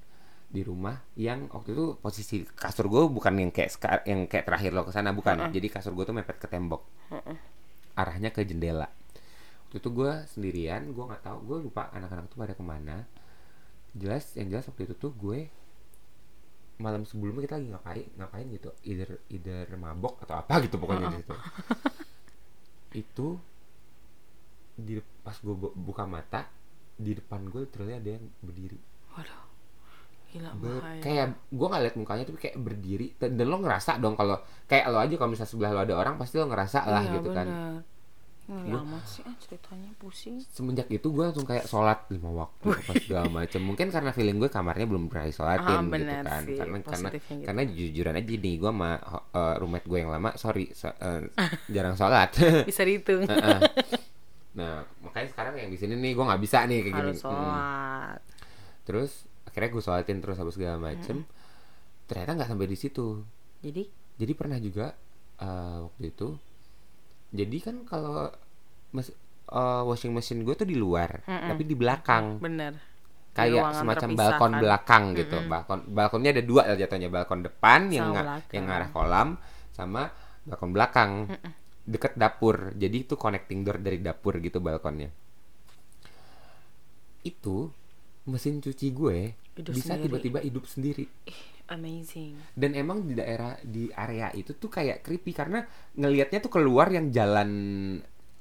di 0.51 0.61
rumah 0.61 0.99
yang 1.15 1.47
waktu 1.49 1.73
itu 1.73 1.95
posisi 1.97 2.43
kasur 2.45 2.91
gue 2.91 3.07
bukan 3.07 3.33
yang 3.39 3.49
kayak 3.49 3.71
seka- 3.71 4.05
yang 4.05 4.27
kayak 4.27 4.45
terakhir 4.45 4.73
lo 4.73 4.83
ke 4.83 4.91
sana 4.91 5.13
bukan. 5.13 5.37
Jadi 5.53 5.69
kasur 5.69 5.93
gue 5.93 6.03
tuh 6.03 6.13
mepet 6.13 6.37
ke 6.37 6.49
tembok. 6.49 6.85
Arahnya 7.95 8.33
ke 8.33 8.41
jendela. 8.43 8.89
Waktu 9.69 9.77
itu 9.79 9.89
gue 9.93 10.13
sendirian 10.27 10.91
gue 10.91 11.05
nggak 11.05 11.23
tahu 11.23 11.39
gue 11.45 11.59
lupa 11.69 11.93
anak-anak 11.93 12.27
tuh 12.29 12.39
pada 12.41 12.53
ke 12.53 12.65
mana. 12.65 13.05
Jelas 13.93 14.33
yang 14.35 14.49
jelas 14.49 14.65
waktu 14.67 14.89
itu 14.89 14.95
tuh 14.97 15.13
gue 15.13 15.47
malam 16.81 17.05
sebelumnya 17.05 17.45
kita 17.45 17.55
lagi 17.57 17.69
ngapain 17.69 18.07
ngapain 18.17 18.47
gitu 18.49 18.69
either 18.83 19.11
either 19.29 19.69
mabok 19.77 20.17
atau 20.21 20.41
apa 20.41 20.65
gitu 20.65 20.77
pokoknya 20.77 21.09
di 21.09 21.21
situ 21.21 21.35
itu 22.91 23.27
di 24.75 24.97
pas 25.21 25.37
gue 25.37 25.55
buka 25.55 26.05
mata 26.05 26.49
di 26.97 27.13
depan 27.13 27.47
gue 27.47 27.69
terlihat 27.69 28.01
ada 28.01 28.11
yang 28.17 28.25
berdiri 28.41 28.79
Waduh. 29.13 29.43
Gila 30.31 30.51
Ber- 30.57 30.79
bahaya. 30.79 31.03
kayak 31.03 31.27
gue 31.51 31.67
nggak 31.67 31.83
liat 31.85 31.97
mukanya 31.99 32.25
tapi 32.25 32.39
kayak 32.39 32.57
berdiri 32.57 33.07
dan, 33.19 33.35
lo 33.37 33.59
ngerasa 33.59 33.99
dong 33.99 34.15
kalau 34.15 34.39
kayak 34.65 34.87
lo 34.89 34.99
aja 34.99 35.15
kalau 35.15 35.31
misalnya 35.31 35.51
sebelah 35.51 35.71
lo 35.75 35.81
ada 35.83 35.95
orang 35.95 36.15
pasti 36.17 36.39
lo 36.39 36.47
ngerasa 36.47 36.87
lah 36.87 37.03
Iya, 37.03 37.13
gitu 37.19 37.31
kan 37.31 37.47
bener. 37.47 37.83
Ngeri 37.83 38.00
Gua- 38.51 38.83
amat 38.83 39.05
sih 39.05 39.23
ah, 39.23 39.37
ceritanya 39.39 39.95
pusing. 39.95 40.43
semenjak 40.45 40.87
itu 40.87 41.07
gue 41.07 41.23
langsung 41.23 41.45
kayak 41.45 41.65
sholat 41.65 42.03
lima 42.09 42.31
waktu 42.37 42.67
apa 42.77 42.93
segala 42.97 43.27
macam 43.29 43.61
mungkin 43.63 43.87
karena 43.89 44.11
feeling 44.11 44.37
gue 44.37 44.49
kamarnya 44.49 44.85
belum 44.85 45.07
pernah 45.07 45.25
disolatin 45.25 45.71
Ah, 45.71 45.87
gitu 45.87 45.95
kan 46.21 46.43
sih, 46.43 46.57
karena 46.57 46.77
karena 46.81 47.09
gitu. 47.13 47.45
karena 47.45 47.63
jujuran 47.65 48.15
aja 48.17 48.27
nih 48.37 48.55
gue 48.57 48.71
sama 48.71 48.91
uh, 49.31 49.55
roommate 49.57 49.87
gue 49.87 49.99
yang 49.99 50.11
lama 50.11 50.31
sorry 50.35 50.67
so- 50.71 50.91
uh, 50.93 51.23
jarang 51.71 51.95
sholat 51.95 52.35
Bisa 52.69 52.83
dihitung. 52.83 53.23
Heeh. 53.23 53.59
nah 54.51 54.83
makanya 55.01 55.31
sekarang 55.31 55.55
yang 55.57 55.71
di 55.71 55.79
sini 55.79 55.95
nih 55.95 56.11
gue 56.11 56.25
nggak 56.27 56.43
bisa 56.43 56.59
nih 56.65 56.79
kayak 56.81 56.91
gini 56.93 57.07
Harus 57.07 57.23
sholat. 57.23 58.19
terus 58.83 59.11
akhirnya 59.45 59.71
gue 59.71 59.81
sholatin 59.81 60.19
terus 60.19 60.37
habis 60.37 60.55
segala 60.55 60.77
macem 60.77 61.23
ternyata 62.05 62.35
nggak 62.35 62.49
sampai 62.49 62.67
di 62.67 62.75
situ 62.75 63.23
Jadi 63.61 63.83
jadi 64.17 64.33
pernah 64.33 64.59
juga 64.59 64.91
eh, 65.37 65.79
waktu 65.81 66.11
itu 66.11 66.35
jadi 67.31 67.57
kan 67.59 67.77
kalau 67.85 68.31
mes- 68.91 69.15
eh, 69.47 69.83
washing 69.83 70.11
machine 70.11 70.43
gue 70.43 70.55
tuh 70.55 70.65
di 70.65 70.75
luar 70.75 71.23
Mm-mm. 71.23 71.49
tapi 71.49 71.63
di 71.63 71.75
belakang. 71.75 72.39
Bener. 72.39 72.75
Kayak 73.31 73.79
semacam 73.79 74.09
terpisah 74.11 74.19
balkon 74.35 74.51
kan. 74.51 74.61
belakang 74.61 75.05
gitu. 75.15 75.37
Balkon 75.45 75.81
balkonnya 75.89 76.31
ada 76.35 76.43
dua 76.43 76.63
jatuhnya 76.75 77.09
balkon 77.09 77.41
depan 77.41 77.81
yang 77.89 78.07
Sama 78.07 78.15
nga- 78.15 78.25
belakang. 78.27 78.53
yang 78.53 78.65
ngarah 78.67 78.89
kolam 78.91 79.29
sama 79.71 80.03
balkon 80.43 80.71
belakang. 80.71 81.11
Deket 81.87 82.13
dapur. 82.15 82.75
Jadi 82.75 82.97
itu 83.01 83.15
connecting 83.15 83.63
door 83.63 83.79
dari 83.79 83.99
dapur 83.99 84.39
gitu 84.39 84.59
balkonnya. 84.59 85.11
Itu 87.21 87.71
mesin 88.25 88.59
cuci 88.59 88.87
gue 88.91 89.19
Hidup 89.53 89.73
bisa 89.73 89.97
tiba-tiba 89.97 90.39
hidup 90.41 90.65
sendiri 90.65 91.05
Amazing. 91.71 92.35
dan 92.53 92.71
emang 92.73 93.03
di 93.03 93.15
daerah 93.15 93.55
di 93.61 93.87
area 93.89 94.29
itu 94.33 94.53
tuh 94.53 94.67
kayak 94.67 95.01
creepy 95.01 95.31
karena 95.31 95.63
ngelihatnya 95.95 96.39
tuh 96.41 96.51
keluar 96.51 96.89
yang 96.89 97.09
jalan 97.09 97.51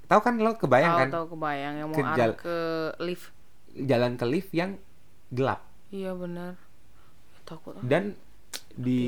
tahu 0.04 0.20
kan 0.20 0.36
lo 0.36 0.54
kebayang 0.56 0.89
Tahu 0.89 1.00
kan 1.00 1.10
tahu 1.12 1.26
kebayang 1.32 1.74
yang 1.76 1.88
mau 1.88 1.96
Ke 1.96 2.02
arah 2.02 2.15
jal- 2.15 2.36
ke 2.36 2.58
lift. 3.00 3.30
jalan 3.72 4.12
ke 4.13 4.26
lift 4.26 4.52
yang 4.52 4.82
gelap 5.30 5.62
Iya 5.88 6.13
benar. 6.13 6.58
Takut. 7.44 7.78
dan 7.80 8.18
di 8.72 9.00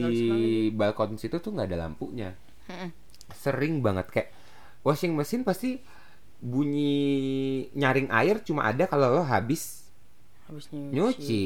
balkon 0.71 1.13
situ 1.15 1.37
tuh 1.37 1.49
nggak 1.49 1.67
ada 1.67 1.81
lampunya 1.81 2.33
Mm-mm. 2.65 2.89
sering 3.31 3.79
banget 3.79 4.05
kayak 4.07 4.29
washing 4.81 5.11
machine 5.11 5.41
pasti 5.41 5.81
bunyi 6.39 6.93
nyaring 7.71 8.09
air 8.09 8.41
cuma 8.41 8.65
ada 8.65 8.85
kalau 8.85 9.09
lo 9.11 9.23
habis 9.23 9.85
Habis 10.45 10.67
nyuci. 10.69 10.91
nyuci 10.91 11.43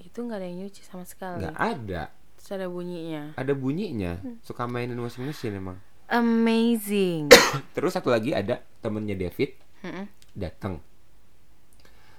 Itu 0.00 0.22
nggak 0.22 0.38
ada 0.38 0.46
yang 0.46 0.58
nyuci 0.62 0.80
sama 0.80 1.02
sekali. 1.02 1.42
nggak 1.42 1.56
ada 1.56 2.02
Terus 2.46 2.56
ada 2.56 2.68
bunyinya. 2.68 3.22
ada 3.34 3.52
bunyinya 3.52 4.12
suka 4.40 4.64
mainin 4.64 4.94
washing 4.96 5.24
machine 5.24 5.56
emang 5.56 5.78
Amazing. 6.06 7.26
terus 7.74 7.90
satu 7.92 8.08
lagi 8.08 8.30
ada 8.30 8.62
temennya 8.78 9.18
David 9.18 9.58
Mm-mm. 9.82 10.06
datang 10.32 10.78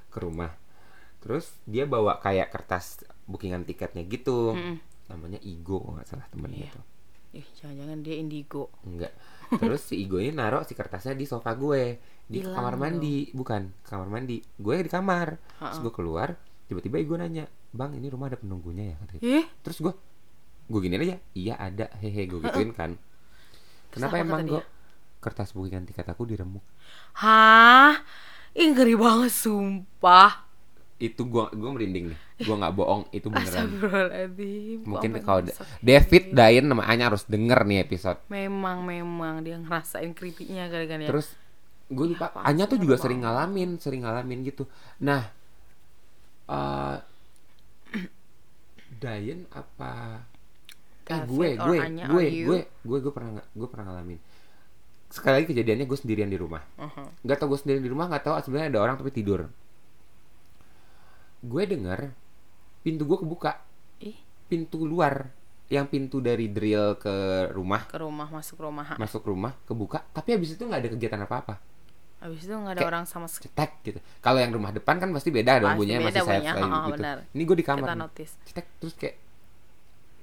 ke 0.08 0.18
rumah 0.18 0.52
terus 1.18 1.56
dia 1.64 1.84
bawa 1.84 2.20
kayak 2.20 2.48
kertas 2.50 3.02
bookingan 3.24 3.64
tiketnya 3.64 4.04
gitu 4.04 4.52
Mm-mm. 4.52 4.76
namanya 5.08 5.40
Igo 5.40 5.80
kalau 5.80 5.96
nggak 5.96 6.08
salah 6.08 6.28
temennya 6.28 6.60
Iya. 6.62 6.76
tuh 6.76 6.86
Ih, 7.30 7.48
jangan-jangan 7.54 8.00
dia 8.02 8.16
indigo. 8.18 8.72
enggak 8.82 9.12
terus 9.54 9.84
si 9.86 9.96
Igo 9.98 10.18
ini 10.18 10.32
naruh 10.32 10.64
si 10.64 10.74
kertasnya 10.74 11.14
di 11.14 11.24
sofa 11.24 11.52
gue 11.54 12.00
di 12.24 12.40
Hilang 12.40 12.52
kamar 12.54 12.74
dong. 12.74 12.82
mandi 12.84 13.18
bukan 13.32 13.62
kamar 13.82 14.08
mandi 14.10 14.44
gue 14.58 14.74
di 14.78 14.90
kamar 14.90 15.40
terus 15.54 15.80
Ha-ha. 15.80 15.84
gue 15.84 15.94
keluar 15.94 16.36
tiba-tiba 16.66 16.98
Igo 16.98 17.16
nanya 17.16 17.48
bang 17.70 17.94
ini 17.94 18.08
rumah 18.08 18.28
ada 18.28 18.36
penunggunya 18.36 18.92
ya 18.92 18.96
katanya. 18.98 19.22
Ih, 19.24 19.46
terus 19.62 19.80
gue 19.80 19.94
gue 20.68 20.80
giniin 20.84 21.04
aja 21.04 21.18
iya 21.34 21.56
ada. 21.56 21.88
Hehe 22.04 22.28
gue 22.28 22.40
gituin 22.44 22.76
kan. 22.76 23.00
Kenapa 23.92 24.20
apa 24.20 24.24
emang 24.24 24.40
gue 24.46 24.64
kertas 25.18 25.56
bookingan 25.56 25.88
tiket 25.88 26.06
aku 26.08 26.28
diremuk? 26.28 26.62
Hah? 27.18 27.98
Ih, 28.54 28.70
ngeri 28.74 28.94
banget 28.94 29.34
sumpah. 29.34 30.46
itu 30.98 31.30
gue 31.30 31.46
gue 31.54 31.70
merinding 31.70 32.10
nih. 32.10 32.20
Gue 32.42 32.56
nggak 32.58 32.74
bohong 32.74 33.06
itu 33.14 33.30
beneran. 33.30 33.70
Mungkin 34.82 35.22
kalau 35.22 35.46
David 35.78 36.34
kayak 36.34 36.34
Dayan 36.34 36.66
namanya 36.74 37.14
harus 37.14 37.22
denger 37.30 37.62
nih 37.70 37.86
episode. 37.86 38.18
Gini? 38.26 38.50
Memang, 38.50 38.82
memang 38.82 39.46
dia 39.46 39.62
ngerasain 39.62 40.10
creepy-nya 40.18 40.74
kali 40.74 40.90
kan 40.90 41.06
ya. 41.06 41.10
terus 41.14 41.38
gue 41.88 42.06
lupa 42.18 42.34
apaan 42.34 42.50
Anya 42.50 42.66
tuh 42.68 42.82
juga 42.82 42.98
ada 42.98 43.04
sering 43.06 43.22
ngalamin 43.24 43.78
sering 43.78 44.02
ngalamin 44.04 44.40
gitu. 44.44 44.66
Nah 45.06 45.22
eh 46.50 46.98
Dayan 48.98 49.46
apa 49.54 50.26
eh 51.08 51.12
David 51.18 51.30
gue 51.30 51.48
or 51.54 51.66
gue 51.66 51.78
Anya 51.80 52.06
gue 52.06 52.24
you? 52.26 52.46
gue 52.46 52.60
gue 52.82 52.98
gue 53.00 53.12
pernah 53.12 53.32
gue 53.40 53.68
pernah 53.68 53.86
ngalamin 53.88 54.20
sekali 55.08 55.34
lagi 55.34 55.48
kejadiannya 55.48 55.86
gue 55.86 55.98
sendirian 55.98 56.28
di 56.28 56.36
rumah 56.36 56.62
Uh-huh. 56.76 57.08
nggak 57.22 57.38
tau 57.38 57.48
gue 57.48 57.58
sendirian 57.58 57.80
di 57.80 57.88
rumah 57.88 58.06
nggak 58.06 58.24
tahu 58.24 58.34
sebenarnya 58.42 58.70
ada 58.70 58.80
orang 58.82 58.96
tapi 58.96 59.10
tidur 59.10 59.48
gue 61.40 61.64
dengar 61.66 62.12
pintu 62.82 63.04
gue 63.04 63.18
kebuka 63.18 63.62
Ih, 64.00 64.18
pintu 64.46 64.84
luar 64.84 65.32
yang 65.68 65.84
pintu 65.86 66.20
dari 66.20 66.48
drill 66.48 66.96
ke 66.96 67.12
rumah 67.52 67.84
ke 67.86 67.98
rumah, 67.98 68.28
masuk 68.30 68.58
rumah. 68.58 68.96
masuk 68.96 69.24
rumah 69.24 69.52
kebuka 69.64 70.04
tapi 70.10 70.32
habis 70.34 70.54
itu 70.54 70.62
nggak 70.62 70.80
ada 70.80 70.90
kegiatan 70.90 71.22
apa 71.22 71.38
apa 71.38 71.56
Habis 72.18 72.44
itu 72.44 72.52
nggak 72.52 72.74
ada 72.74 72.80
Kayak- 72.80 72.90
orang 72.90 73.06
sama 73.06 73.28
sekali. 73.30 73.46
cetek 73.48 73.72
gitu 73.86 74.00
kalau 74.20 74.40
yang 74.40 74.50
rumah 74.50 74.72
depan 74.72 74.98
kan 74.98 75.12
pasti 75.12 75.30
beda 75.30 75.62
dong 75.62 75.78
bunyinya 75.78 76.02
masih 76.04 76.26
sayap 76.26 76.44
sayap 76.50 76.56
gitu 76.58 76.96
benar. 76.98 77.18
ini 77.30 77.42
gue 77.44 77.56
di 77.56 77.64
kamar 77.64 77.80
Kita 77.80 77.94
nih. 77.94 78.02
notice. 78.02 78.34
cetek 78.44 78.66
terus 78.80 78.94
kayak 78.96 79.16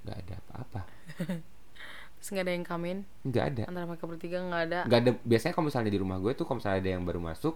nggak 0.04 0.16
ada 0.18 0.34
apa-apa 0.40 0.80
Terus 2.14 2.28
nggak 2.30 2.44
ada 2.44 2.54
yang 2.54 2.64
kamin. 2.64 2.98
nggak 3.22 3.44
ada 3.46 3.62
Antara 3.68 3.84
mereka 3.84 4.04
bertiga 4.06 4.40
nggak 4.40 4.62
ada. 4.64 4.80
nggak 4.84 4.98
ada 4.98 5.10
biasanya 5.22 5.52
kalau 5.52 5.66
misalnya 5.68 5.88
di 5.88 5.98
rumah 5.98 6.16
gue 6.16 6.32
tuh 6.32 6.44
kalau 6.44 6.56
misalnya 6.56 6.78
ada 6.78 6.90
yang 6.90 7.02
baru 7.02 7.20
masuk 7.20 7.54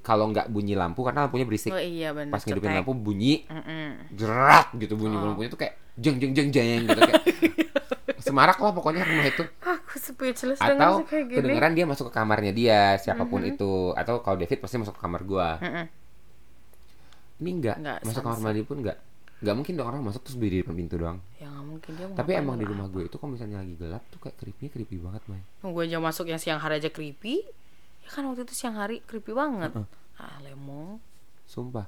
kalau 0.00 0.30
nggak 0.30 0.46
bunyi 0.48 0.72
lampu 0.72 1.02
karena 1.02 1.26
lampunya 1.26 1.42
berisik 1.42 1.68
Oh 1.68 1.78
iya 1.78 2.10
benar. 2.10 2.30
pas 2.30 2.40
ngidupin 2.40 2.68
cetek. 2.68 2.78
lampu 2.78 2.92
bunyi 2.94 3.42
Mm-mm. 3.44 4.14
jerat 4.14 4.70
gitu 4.72 4.94
bunyi 4.94 5.14
Oh. 5.14 5.22
lampunya 5.28 5.48
tuh 5.48 5.58
kayak 5.58 5.74
jeng 5.94 6.16
jeng 6.16 6.32
jeng 6.32 6.48
jeng 6.48 6.80
gitu 6.84 7.00
kayak 7.00 7.22
semarak 8.24 8.56
lah 8.56 8.72
pokoknya 8.72 9.02
rumah 9.02 9.26
itu 9.26 9.44
Aku 9.60 9.94
speechless 9.96 10.56
atau 10.56 11.02
kayak 11.04 11.28
gini. 11.28 11.36
kedengeran 11.36 11.72
dia 11.72 11.84
masuk 11.84 12.08
ke 12.08 12.14
kamarnya 12.14 12.50
dia 12.50 12.80
siapa 12.96 13.22
pun 13.24 13.42
Mhm. 13.42 13.50
itu 13.50 13.70
atau 13.92 14.18
kalau 14.20 14.36
David 14.36 14.58
pasti 14.58 14.78
masuk 14.78 14.94
ke 14.94 15.00
kamar 15.00 15.20
gua 15.22 15.58
Mm-mm. 15.58 15.84
ini 17.36 17.50
enggak, 17.52 17.76
Nggak, 17.76 17.98
masuk 18.04 18.22
kamar 18.22 18.40
mandi 18.40 18.62
pun 18.62 18.78
enggak 18.78 18.98
nggak 19.44 19.54
mungkin 19.54 19.72
dong 19.74 19.86
orang 19.86 20.00
masuk 20.02 20.20
terus 20.22 20.34
berdiri 20.34 20.56
di 20.56 20.62
depan 20.62 20.74
pintu 20.74 20.94
doang 20.96 21.18
Ya 21.36 21.46
nggak 21.46 21.64
mungkin 21.66 21.90
dia 21.92 22.06
mau 22.06 22.16
tapi 22.16 22.30
emang 22.34 22.56
di 22.56 22.64
rumah 22.64 22.86
gue 22.86 23.02
itu 23.04 23.14
kalau 23.14 23.30
misalnya 23.30 23.60
lagi 23.60 23.74
gelap 23.74 24.02
tuh 24.08 24.18
kayak 24.18 24.36
creepy 24.36 24.66
creepy 24.68 24.96
banget 24.96 25.22
Mai 25.26 25.42
Gue 25.62 25.82
aja 25.84 25.98
masuk 25.98 26.26
yang 26.26 26.36
siang 26.36 26.56
hari 26.56 26.76
aja 26.76 26.88
creepy. 26.88 27.44
Ya 28.00 28.08
kan 28.10 28.24
waktu 28.24 28.42
itu 28.42 28.54
siang 28.54 28.74
hari 28.74 29.00
creepy 29.00 29.30
banget. 29.30 29.72
Ah, 30.14 30.40
lemong. 30.40 30.98
sumpah 31.44 31.84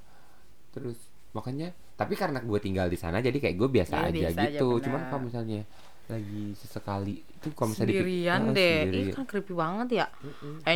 terus 0.68 1.00
makanya 1.32 1.68
tapi 1.94 2.12
karena 2.12 2.38
gue 2.38 2.58
tinggal 2.58 2.86
di 2.86 2.94
sana 2.94 3.18
jadi 3.18 3.32
kayak 3.34 3.56
gue 3.56 3.68
biasa 3.70 3.92
Ya, 3.94 4.00
aja 4.02 4.12
biasa 4.22 4.36
aja, 4.38 4.48
gitu 4.52 4.68
cuman 4.80 5.00
benar. 5.00 5.08
kalau 5.08 5.22
misalnya 5.24 5.60
lagi 6.06 6.44
sesekali 6.54 7.14
itu 7.18 7.46
kalau 7.50 7.72
misalnya 7.72 7.88
dipik- 7.90 8.04
Sendirian 8.04 8.40
Ah, 8.42 8.52
deh. 8.52 8.76
sendiri. 8.84 9.00
Ih 9.02 9.06
kan 9.12 9.24
creepy 9.24 9.52
banget 9.52 9.88
ya. 9.96 10.06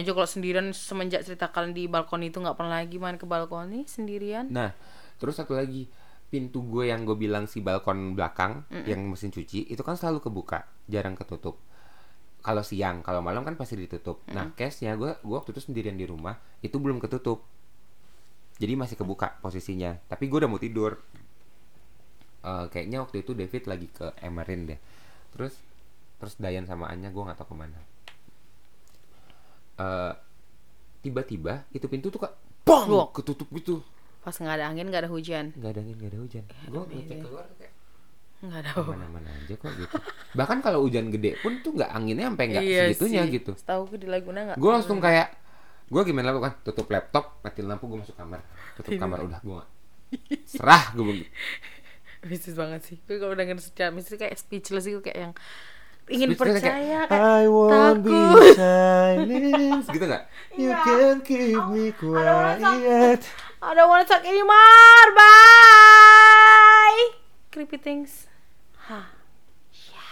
Juga 0.00 0.12
kalau 0.16 0.28
sendirian 0.28 0.66
semenjak 0.72 1.22
cerita 1.22 1.46
kalian 1.46 1.70
di 1.70 1.84
balkon 1.86 2.20
itu 2.20 2.36
nggak 2.36 2.56
pernah 2.56 2.76
lagi 2.76 2.96
main 2.96 3.14
ke 3.14 3.24
balkon 3.24 3.70
nih 3.70 3.84
sendirian. 3.86 4.48
Nah, 4.48 4.72
terus 5.16 5.36
satu 5.36 5.52
lagi 5.52 5.86
pintu 6.30 6.62
gue 6.62 6.94
yang 6.94 7.02
gue 7.02 7.18
bilang 7.18 7.50
si 7.50 7.58
balkon 7.58 8.14
belakang 8.14 8.62
yang 8.86 9.02
mesin 9.10 9.34
cuci 9.34 9.66
itu 9.66 9.82
kan 9.82 9.98
selalu 9.98 10.22
kebuka, 10.22 10.62
jarang 10.86 11.18
ketutup. 11.18 11.58
Kalau 12.40 12.64
siang, 12.64 13.04
kalau 13.04 13.20
malam 13.20 13.44
kan 13.44 13.58
pasti 13.58 13.76
ditutup. 13.76 14.24
Nah, 14.32 14.54
case-nya 14.56 14.96
gue 14.96 15.18
gue 15.20 15.36
waktu 15.36 15.52
itu 15.52 15.60
sendirian 15.60 15.98
di 15.98 16.08
rumah 16.08 16.38
itu 16.64 16.78
belum 16.80 17.02
ketutup. 17.02 17.44
Jadi 18.56 18.72
masih 18.78 18.96
kebuka 18.96 19.42
posisinya. 19.44 19.98
Tapi 20.08 20.30
gue 20.30 20.38
udah 20.40 20.48
mau 20.48 20.56
tidur. 20.56 20.96
Eh, 22.40 22.66
kayaknya 22.72 23.04
waktu 23.04 23.20
itu 23.20 23.36
David 23.36 23.68
lagi 23.68 23.88
ke 23.92 24.16
Emerin 24.24 24.70
deh. 24.72 24.80
Terus 25.36 25.52
terus 26.16 26.34
Dayan 26.40 26.64
sama 26.64 26.88
Anya 26.88 27.12
gue 27.12 27.20
nggak 27.20 27.36
tahu 27.36 27.52
ke 27.52 27.56
mana. 27.58 27.80
Eh, 29.76 30.12
tiba-tiba 31.04 31.64
itu 31.72 31.84
pintu 31.88 32.08
tuh 32.12 32.24
kok 32.24 32.32
bong 32.64 32.88
Loh. 32.88 33.08
ketutup 33.12 33.48
gitu 33.56 33.80
Pas 34.20 34.32
nggak 34.32 34.54
ada 34.54 34.66
angin 34.66 34.86
nggak 34.86 35.02
ada 35.02 35.10
hujan. 35.10 35.44
nggak 35.54 35.70
ada 35.70 35.80
angin 35.80 35.96
nggak 35.96 36.10
ada 36.10 36.20
hujan 36.20 36.44
gue 36.44 36.82
iya. 36.82 36.94
ngecek 36.94 37.18
keluar 37.20 37.46
kayak 37.54 37.72
Nggak 38.40 38.58
ada. 38.58 38.70
mana-mana 38.82 39.28
aja 39.30 39.54
kok 39.54 39.72
gitu 39.74 39.96
bahkan 40.32 40.58
kalau 40.58 40.80
hujan 40.80 41.08
gede 41.08 41.36
pun 41.38 41.60
tuh 41.60 41.72
nggak 41.72 41.90
anginnya 41.90 42.24
sampai 42.26 42.44
nggak 42.48 42.62
Iya 42.62 42.82
segitunya 42.88 43.22
sih. 43.22 43.32
gitu 43.34 43.52
Setahu 43.54 43.82
gue 43.86 43.98
di 43.98 44.08
Laguna 44.08 44.40
nggak. 44.44 44.56
gue 44.56 44.70
langsung 44.70 44.98
kayak 44.98 45.28
gue 45.86 46.02
gimana 46.02 46.30
lakukan 46.30 46.52
tutup 46.62 46.86
laptop 46.86 47.40
matiin 47.40 47.66
lampu 47.66 47.84
gue 47.84 47.98
masuk 47.98 48.14
kamar 48.14 48.40
tutup 48.74 48.92
kamar 48.94 49.18
udah 49.22 49.40
gue 49.40 49.62
serah 50.46 50.84
gue 50.90 51.04
begitu 51.06 51.28
Mistis 52.20 52.52
banget 52.52 52.84
sih. 52.84 53.00
Gue 53.00 53.16
kalau 53.16 53.32
denger 53.32 53.56
secara 53.56 53.88
mistis 53.88 54.12
kayak 54.14 54.36
speechless 54.36 54.84
gitu 54.84 55.00
kayak 55.00 55.18
yang 55.18 55.32
ingin 56.06 56.28
Speechless 56.30 56.60
percaya 56.60 56.68
kayak, 56.68 57.04
kayak 57.08 57.24
I 57.40 57.44
won't 57.46 58.00
be 58.02 58.18
silent 58.52 59.84
gitu 59.86 60.04
you 60.60 60.68
Iya. 60.68 60.76
can 60.82 61.16
keep 61.22 61.60
me 61.66 61.88
quiet 61.92 63.24
I 63.60 63.74
don't 63.74 63.86
wanna 63.86 64.04
talk 64.04 64.24
anymore. 64.24 65.08
Bye. 65.12 67.02
Creepy 67.50 67.76
things. 67.76 68.24
Hah. 68.80 69.12
Ya, 69.70 70.06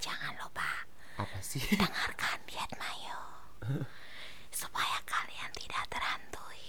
jangan 0.00 0.38
lupa 0.38 0.68
apa 1.18 1.36
sih 1.40 1.60
dengarkan 1.68 2.38
Diet 2.46 2.72
Mayo 2.74 3.18
supaya 4.50 4.96
kalian 5.04 5.50
tidak 5.52 5.84
terhantui. 5.86 6.64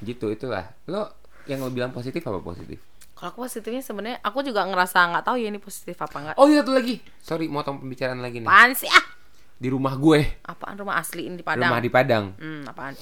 gitu 0.00 0.28
itulah 0.28 0.70
lo 0.86 1.10
yang 1.44 1.58
lo 1.58 1.68
bilang 1.68 1.90
positif 1.90 2.22
apa 2.22 2.38
positif 2.38 2.78
Kalau 3.12 3.34
aku 3.34 3.44
positifnya 3.44 3.82
sebenarnya 3.82 4.18
aku 4.20 4.40
juga 4.40 4.62
ngerasa 4.64 5.10
nggak 5.10 5.24
tahu 5.24 5.36
ya 5.36 5.48
ini 5.48 5.58
positif 5.58 5.98
apa 5.98 6.16
enggak. 6.16 6.34
oh 6.36 6.46
iya 6.46 6.62
satu 6.62 6.72
lagi 6.72 7.02
sorry 7.18 7.46
motong 7.46 7.80
pembicaraan 7.80 8.18
lagi 8.18 8.38
nih 8.38 8.46
Apaan 8.46 8.70
sih 8.72 8.86
ah? 8.86 9.04
di 9.52 9.68
rumah 9.68 9.92
gue 9.94 10.20
Apaan 10.42 10.76
rumah 10.76 10.96
asli 10.96 11.26
ini 11.26 11.34
di 11.34 11.44
Padang? 11.44 11.68
rumah 11.68 11.80
di 11.80 11.90
Padang 11.90 12.24
Hmm, 12.38 12.62
apaan? 12.64 12.94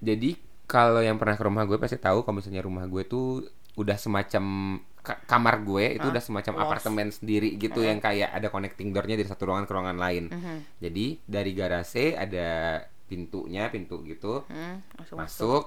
Jadi 0.00 0.30
kalau 0.68 1.00
yang 1.00 1.16
pernah 1.16 1.32
ke 1.32 1.42
rumah 1.42 1.64
gue 1.64 1.74
pasti 1.76 1.96
tahu 1.96 2.22
kalau 2.22 2.38
misalnya 2.38 2.60
rumah 2.60 2.84
gue 2.84 3.02
tuh 3.02 3.40
udah 3.74 3.96
semacam 3.96 4.44
ka- 5.00 5.24
kamar 5.24 5.64
gue 5.64 5.96
itu 5.96 6.04
Ah, 6.04 6.12
udah 6.12 6.20
semacam 6.20 6.52
luas. 6.52 6.64
apartemen 6.68 7.08
sendiri 7.08 7.56
gitu 7.56 7.80
yang 7.80 7.96
kayak 7.98 8.28
ada 8.28 8.46
connecting 8.46 8.92
doornya 8.92 9.16
dari 9.16 9.24
satu 9.24 9.48
ruangan 9.48 9.64
ke 9.64 9.72
ruangan 9.72 9.96
lain. 9.96 10.24
Mhm. 10.28 10.56
Jadi 10.78 11.06
dari 11.24 11.52
garasi 11.52 12.12
ada 12.12 12.48
pintunya, 13.08 13.66
pintu 13.68 14.04
gitu. 14.04 14.44
Hmm, 14.46 14.84
masuk, 14.94 15.16
masuk. 15.16 15.16
Masuk. 15.16 15.64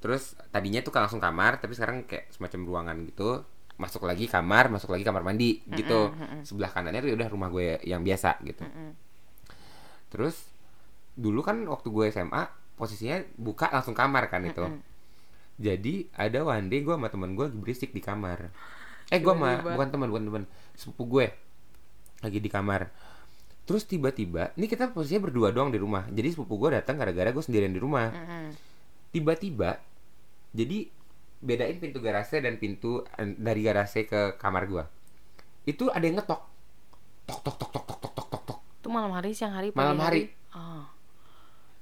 Terus 0.00 0.22
tadinya 0.50 0.80
tuh 0.80 0.90
langsung 0.90 1.20
kamar, 1.20 1.60
tapi 1.60 1.76
sekarang 1.76 2.02
kayak 2.02 2.32
semacam 2.32 2.60
ruangan 2.66 2.96
gitu. 3.06 3.30
Masuk 3.76 4.02
lagi 4.02 4.26
kamar, 4.26 4.66
masuk 4.68 4.90
lagi 4.90 5.04
kamar 5.04 5.22
mandi 5.22 5.62
gitu. 5.70 6.10
Sebelah 6.42 6.68
kanannya 6.68 7.00
tuh 7.00 7.14
udah 7.14 7.28
rumah 7.28 7.48
gue 7.48 7.78
yang 7.84 8.02
biasa 8.02 8.42
gitu. 8.42 8.64
Terus 10.10 10.36
dulu 11.14 11.40
kan 11.40 11.60
waktu 11.64 11.88
gue 11.88 12.04
SMA 12.08 12.44
posisinya 12.78 13.22
buka 13.38 13.70
langsung 13.70 13.94
kamar 13.94 14.28
kan 14.28 14.42
itu. 14.44 14.64
Jadi 15.60 16.08
ada 16.16 16.40
one 16.42 16.72
day 16.72 16.80
gue 16.80 16.94
sama 16.96 17.12
temen 17.12 17.36
gue 17.36 17.46
berisik 17.52 17.92
di 17.92 18.00
kamar. 18.00 18.48
Eh 19.10 19.18
gue 19.18 19.34
Tiba-tiba. 19.34 19.74
bukan 19.76 19.88
teman 19.92 20.08
bukan 20.08 20.24
teman 20.30 20.42
sepupu 20.72 21.04
gue 21.18 21.26
lagi 22.20 22.38
di 22.40 22.48
kamar. 22.48 22.88
Terus 23.68 23.86
tiba-tiba, 23.86 24.50
ini 24.58 24.66
kita 24.66 24.90
posisinya 24.90 25.30
berdua 25.30 25.54
doang 25.54 25.70
di 25.70 25.78
rumah. 25.78 26.02
Jadi 26.10 26.34
sepupu 26.34 26.58
gue 26.58 26.74
datang 26.74 26.98
gara-gara 26.98 27.30
gue 27.30 27.44
sendirian 27.44 27.70
di 27.70 27.78
rumah. 27.78 28.10
Tiba-tiba, 29.14 29.78
jadi 30.50 30.90
bedain 31.40 31.78
pintu 31.78 32.02
garasi 32.02 32.42
dan 32.42 32.58
pintu 32.60 33.06
eh, 33.16 33.30
dari 33.38 33.62
garasi 33.62 34.10
ke 34.10 34.34
kamar 34.36 34.66
gue. 34.66 34.84
Itu 35.70 35.86
ada 35.88 36.02
yang 36.02 36.18
ngetok. 36.18 36.40
Tok 37.30 37.40
tok 37.46 37.56
tok 37.62 37.70
tok 37.70 37.84
tok 37.86 37.98
tok 38.00 38.26
tok 38.26 38.42
tok. 38.48 38.58
Itu 38.82 38.88
malam 38.90 39.12
hari, 39.14 39.30
siang 39.38 39.54
hari, 39.54 39.70
Malam 39.70 39.98
hari. 40.02 40.34
Oh. 40.50 40.82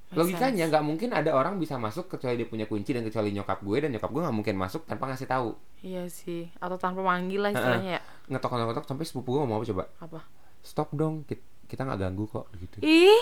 Logikanya 0.09 0.73
nggak 0.73 0.85
mungkin 0.85 1.13
ada 1.13 1.37
orang 1.37 1.61
bisa 1.61 1.77
masuk 1.77 2.09
kecuali 2.09 2.41
dia 2.41 2.49
punya 2.49 2.65
kunci 2.65 2.97
dan 2.97 3.05
kecuali 3.05 3.29
nyokap 3.29 3.61
gue 3.61 3.77
dan 3.85 3.93
nyokap 3.93 4.09
gue 4.09 4.23
nggak 4.25 4.37
mungkin 4.41 4.55
masuk 4.57 4.89
tanpa 4.89 5.05
ngasih 5.13 5.29
tahu. 5.29 5.53
Iya 5.85 6.09
sih, 6.09 6.49
atau 6.57 6.81
tanpa 6.81 7.05
manggil 7.05 7.45
lah 7.45 7.53
istilahnya 7.53 8.01
ya. 8.01 8.03
Ngetok 8.33 8.57
ngetok 8.57 8.87
sampai 8.89 9.05
sepupu 9.05 9.37
gue 9.37 9.41
ngomong 9.45 9.61
apa 9.61 9.67
coba? 9.69 9.85
Apa? 10.01 10.21
Stop 10.65 10.97
dong, 10.97 11.29
kit- 11.29 11.45
kita 11.69 11.85
nggak 11.85 12.01
ganggu 12.01 12.25
kok 12.25 12.49
gitu. 12.57 12.81
Ih, 12.81 13.21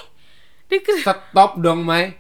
dikira 0.71 1.03
Stop 1.03 1.59
dong, 1.59 1.83
Mai. 1.83 2.15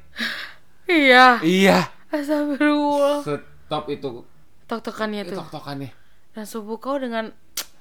Iya. 0.91 1.39
Iya. 1.47 1.87
Astagfirullah. 2.11 3.23
Stop 3.23 3.87
itu 3.91 4.23
Tok-tokannya 4.67 5.23
tuh. 5.31 5.39
tok-tokannya. 5.43 5.91
Dan 6.35 6.43
subuh 6.47 6.83
kau 6.83 6.99
dengan 6.99 7.31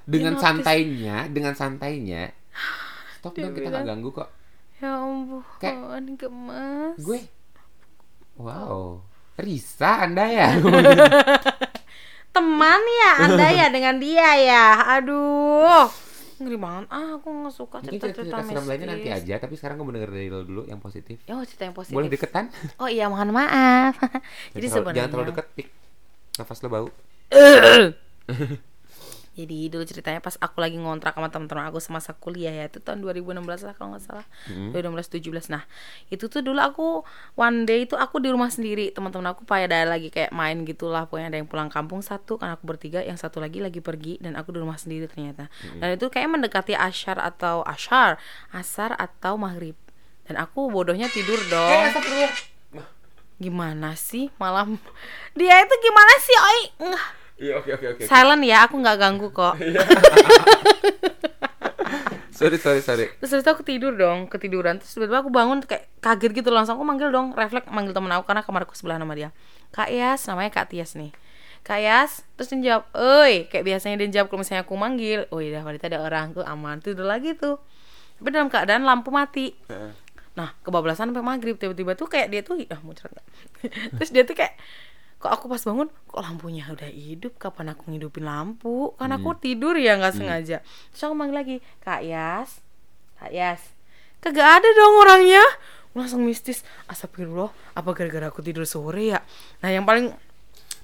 Dengan 0.06 0.38
santainya, 0.38 1.26
dengan 1.34 1.58
santainya. 1.58 2.30
Stop 3.18 3.34
dong, 3.34 3.58
kita 3.58 3.74
nggak 3.74 3.90
ganggu 3.90 4.14
kok. 4.14 4.30
Ya 4.78 4.92
ampun, 4.98 5.42
Kayak- 5.58 6.18
gemes. 6.18 6.96
Gue 7.00 7.20
Wow. 8.36 9.00
Risa 9.36 10.04
Anda 10.04 10.28
ya? 10.28 10.50
teman 12.36 12.82
ya 12.84 13.12
Anda 13.22 13.48
ya 13.50 13.68
dengan 13.72 13.96
dia 13.96 14.30
ya. 14.36 14.66
Aduh. 15.00 15.88
Ngeri 16.36 16.60
banget. 16.60 16.92
Ah, 16.92 17.16
aku 17.16 17.32
nggak 17.32 17.56
suka 17.56 17.80
cerita-cerita 17.80 18.28
cerita 18.28 18.44
seram 18.44 18.68
lainnya 18.68 18.92
nanti 18.92 19.08
mistis. 19.08 19.24
aja, 19.24 19.36
tapi 19.40 19.56
sekarang 19.56 19.80
gue 19.80 19.88
mau 19.88 19.96
denger 19.96 20.12
dari 20.12 20.28
lo 20.28 20.44
dulu 20.44 20.62
yang 20.68 20.84
positif. 20.84 21.24
Mau 21.26 21.48
cerita 21.48 21.64
yang 21.64 21.76
positif. 21.76 21.96
Boleh 21.96 22.12
deketan? 22.12 22.52
Oh 22.76 22.92
iya, 22.92 23.08
mohon 23.08 23.32
maaf. 23.32 23.96
Jadi 24.52 24.68
terlalu- 24.68 24.68
sebenarnya 24.68 24.96
Jangan 25.00 25.12
terlalu 25.16 25.30
deket, 25.32 25.48
Pik. 25.56 25.68
Nafas 26.36 26.60
lo 26.60 26.68
bau. 26.68 26.88
Jadi 29.36 29.68
dulu 29.68 29.84
ceritanya 29.84 30.24
pas 30.24 30.40
aku 30.40 30.64
lagi 30.64 30.80
ngontrak 30.80 31.12
sama 31.12 31.28
teman-teman 31.28 31.68
aku 31.68 31.84
semasa 31.84 32.16
kuliah 32.16 32.56
ya 32.56 32.72
itu 32.72 32.80
tahun 32.80 33.04
2016 33.04 33.44
lah 33.68 33.76
kalau 33.76 33.92
nggak 33.92 34.04
salah. 34.08 34.26
2016 34.72 35.20
17. 35.20 35.52
Nah, 35.52 35.64
itu 36.08 36.32
tuh 36.32 36.40
dulu 36.40 36.60
aku 36.64 37.04
one 37.36 37.68
day 37.68 37.84
itu 37.84 38.00
aku 38.00 38.24
di 38.24 38.32
rumah 38.32 38.48
sendiri. 38.48 38.96
Teman-teman 38.96 39.36
aku 39.36 39.44
pada 39.44 39.84
lagi 39.84 40.08
kayak 40.08 40.32
main 40.32 40.64
gitulah, 40.64 41.04
pokoknya 41.04 41.36
ada 41.36 41.38
yang 41.44 41.52
pulang 41.52 41.68
kampung 41.68 42.00
satu 42.00 42.40
kan 42.40 42.56
aku 42.56 42.64
bertiga, 42.64 43.04
yang 43.04 43.20
satu 43.20 43.44
lagi 43.44 43.60
lagi 43.60 43.84
pergi 43.84 44.18
dan 44.24 44.40
aku 44.40 44.56
di 44.56 44.64
rumah 44.64 44.80
sendiri 44.80 45.12
ternyata. 45.12 45.52
Dan 45.84 46.00
itu 46.00 46.08
kayak 46.08 46.32
mendekati 46.32 46.72
asyar 46.72 47.20
atau 47.20 47.60
asyar, 47.68 48.16
asar 48.56 48.96
atau 48.96 49.36
maghrib. 49.36 49.76
Dan 50.24 50.40
aku 50.40 50.72
bodohnya 50.72 51.12
tidur 51.12 51.38
dong. 51.52 51.70
Gimana 53.36 54.00
sih 54.00 54.32
malam 54.40 54.80
dia 55.38 55.60
itu 55.60 55.76
gimana 55.84 56.14
sih, 56.24 56.36
oi? 56.40 56.62
Nggak. 56.88 57.08
Iya, 57.36 57.60
oke 57.60 57.70
oke 57.76 57.86
oke. 57.96 58.02
Silent 58.08 58.44
ya, 58.48 58.64
aku 58.64 58.80
nggak 58.80 58.98
ganggu 59.00 59.28
kok. 59.36 59.56
Sorry 62.36 62.60
sorry 62.60 62.84
sorry. 62.84 63.08
Terus 63.24 63.32
itu 63.40 63.48
aku 63.48 63.64
tidur 63.64 63.96
dong, 63.96 64.28
ketiduran. 64.28 64.76
Terus 64.84 64.92
tiba-tiba 65.00 65.24
aku 65.24 65.32
bangun 65.32 65.64
kayak 65.64 65.88
kaget 66.04 66.44
gitu 66.44 66.52
langsung 66.52 66.76
aku 66.76 66.84
manggil 66.84 67.08
dong, 67.08 67.32
refleks 67.32 67.72
manggil 67.72 67.96
temen 67.96 68.12
aku 68.12 68.28
karena 68.28 68.44
kamarku 68.44 68.76
sebelah 68.76 69.00
nama 69.00 69.16
dia. 69.16 69.30
Kak 69.72 69.88
Yas, 69.88 70.28
namanya 70.28 70.52
Kak 70.52 70.68
Tias 70.68 71.00
nih. 71.00 71.16
Kak 71.64 71.80
Yas, 71.80 72.28
terus 72.36 72.52
dia 72.52 72.76
jawab, 72.76 72.92
"Oi," 72.92 73.48
kayak 73.48 73.64
biasanya 73.64 73.96
dia 74.04 74.20
jawab 74.20 74.28
kalau 74.28 74.44
misalnya 74.44 74.68
aku 74.68 74.76
manggil. 74.76 75.32
Oh 75.32 75.40
iya, 75.40 75.64
wanita 75.64 75.88
ada 75.88 76.04
orang 76.04 76.36
tuh 76.36 76.44
aman 76.44 76.84
tidur 76.84 77.08
lagi 77.08 77.40
tuh. 77.40 77.56
Tapi 78.20 78.28
dalam 78.36 78.52
keadaan 78.52 78.84
lampu 78.84 79.16
mati. 79.16 79.56
Nah, 80.36 80.52
kebablasan 80.68 81.16
sampai 81.16 81.24
maghrib 81.24 81.56
tiba-tiba 81.56 81.96
tuh 81.96 82.12
kayak 82.12 82.28
dia 82.36 82.44
tuh 82.44 82.60
ah 82.68 82.80
cerita. 82.92 83.24
Terus 83.96 84.12
dia 84.12 84.28
tuh 84.28 84.36
kayak 84.36 84.60
kok 85.26 85.34
aku 85.42 85.46
pas 85.50 85.58
bangun 85.66 85.90
kok 85.90 86.22
lampunya 86.22 86.70
udah 86.70 86.86
hidup? 86.86 87.42
Kapan 87.42 87.74
aku 87.74 87.90
ngidupin 87.90 88.30
lampu? 88.30 88.94
Kan 89.02 89.10
aku 89.10 89.34
tidur 89.42 89.74
ya 89.74 89.98
nggak 89.98 90.14
sengaja. 90.14 90.62
Terus 90.94 91.02
aku 91.02 91.18
manggil 91.18 91.36
lagi 91.42 91.56
kak 91.82 92.06
Yas 92.06 92.62
kak 93.18 93.34
Yas. 93.34 93.62
Kagak 94.22 94.62
ada 94.62 94.70
dong 94.78 95.02
orangnya. 95.02 95.42
Langsung 95.98 96.22
mistis 96.22 96.62
astagfirullah 96.86 97.50
apa 97.74 97.90
gara-gara 97.98 98.30
aku 98.30 98.46
tidur 98.46 98.70
sore 98.70 99.18
ya? 99.18 99.20
Nah 99.66 99.74
yang 99.74 99.82
paling 99.90 100.14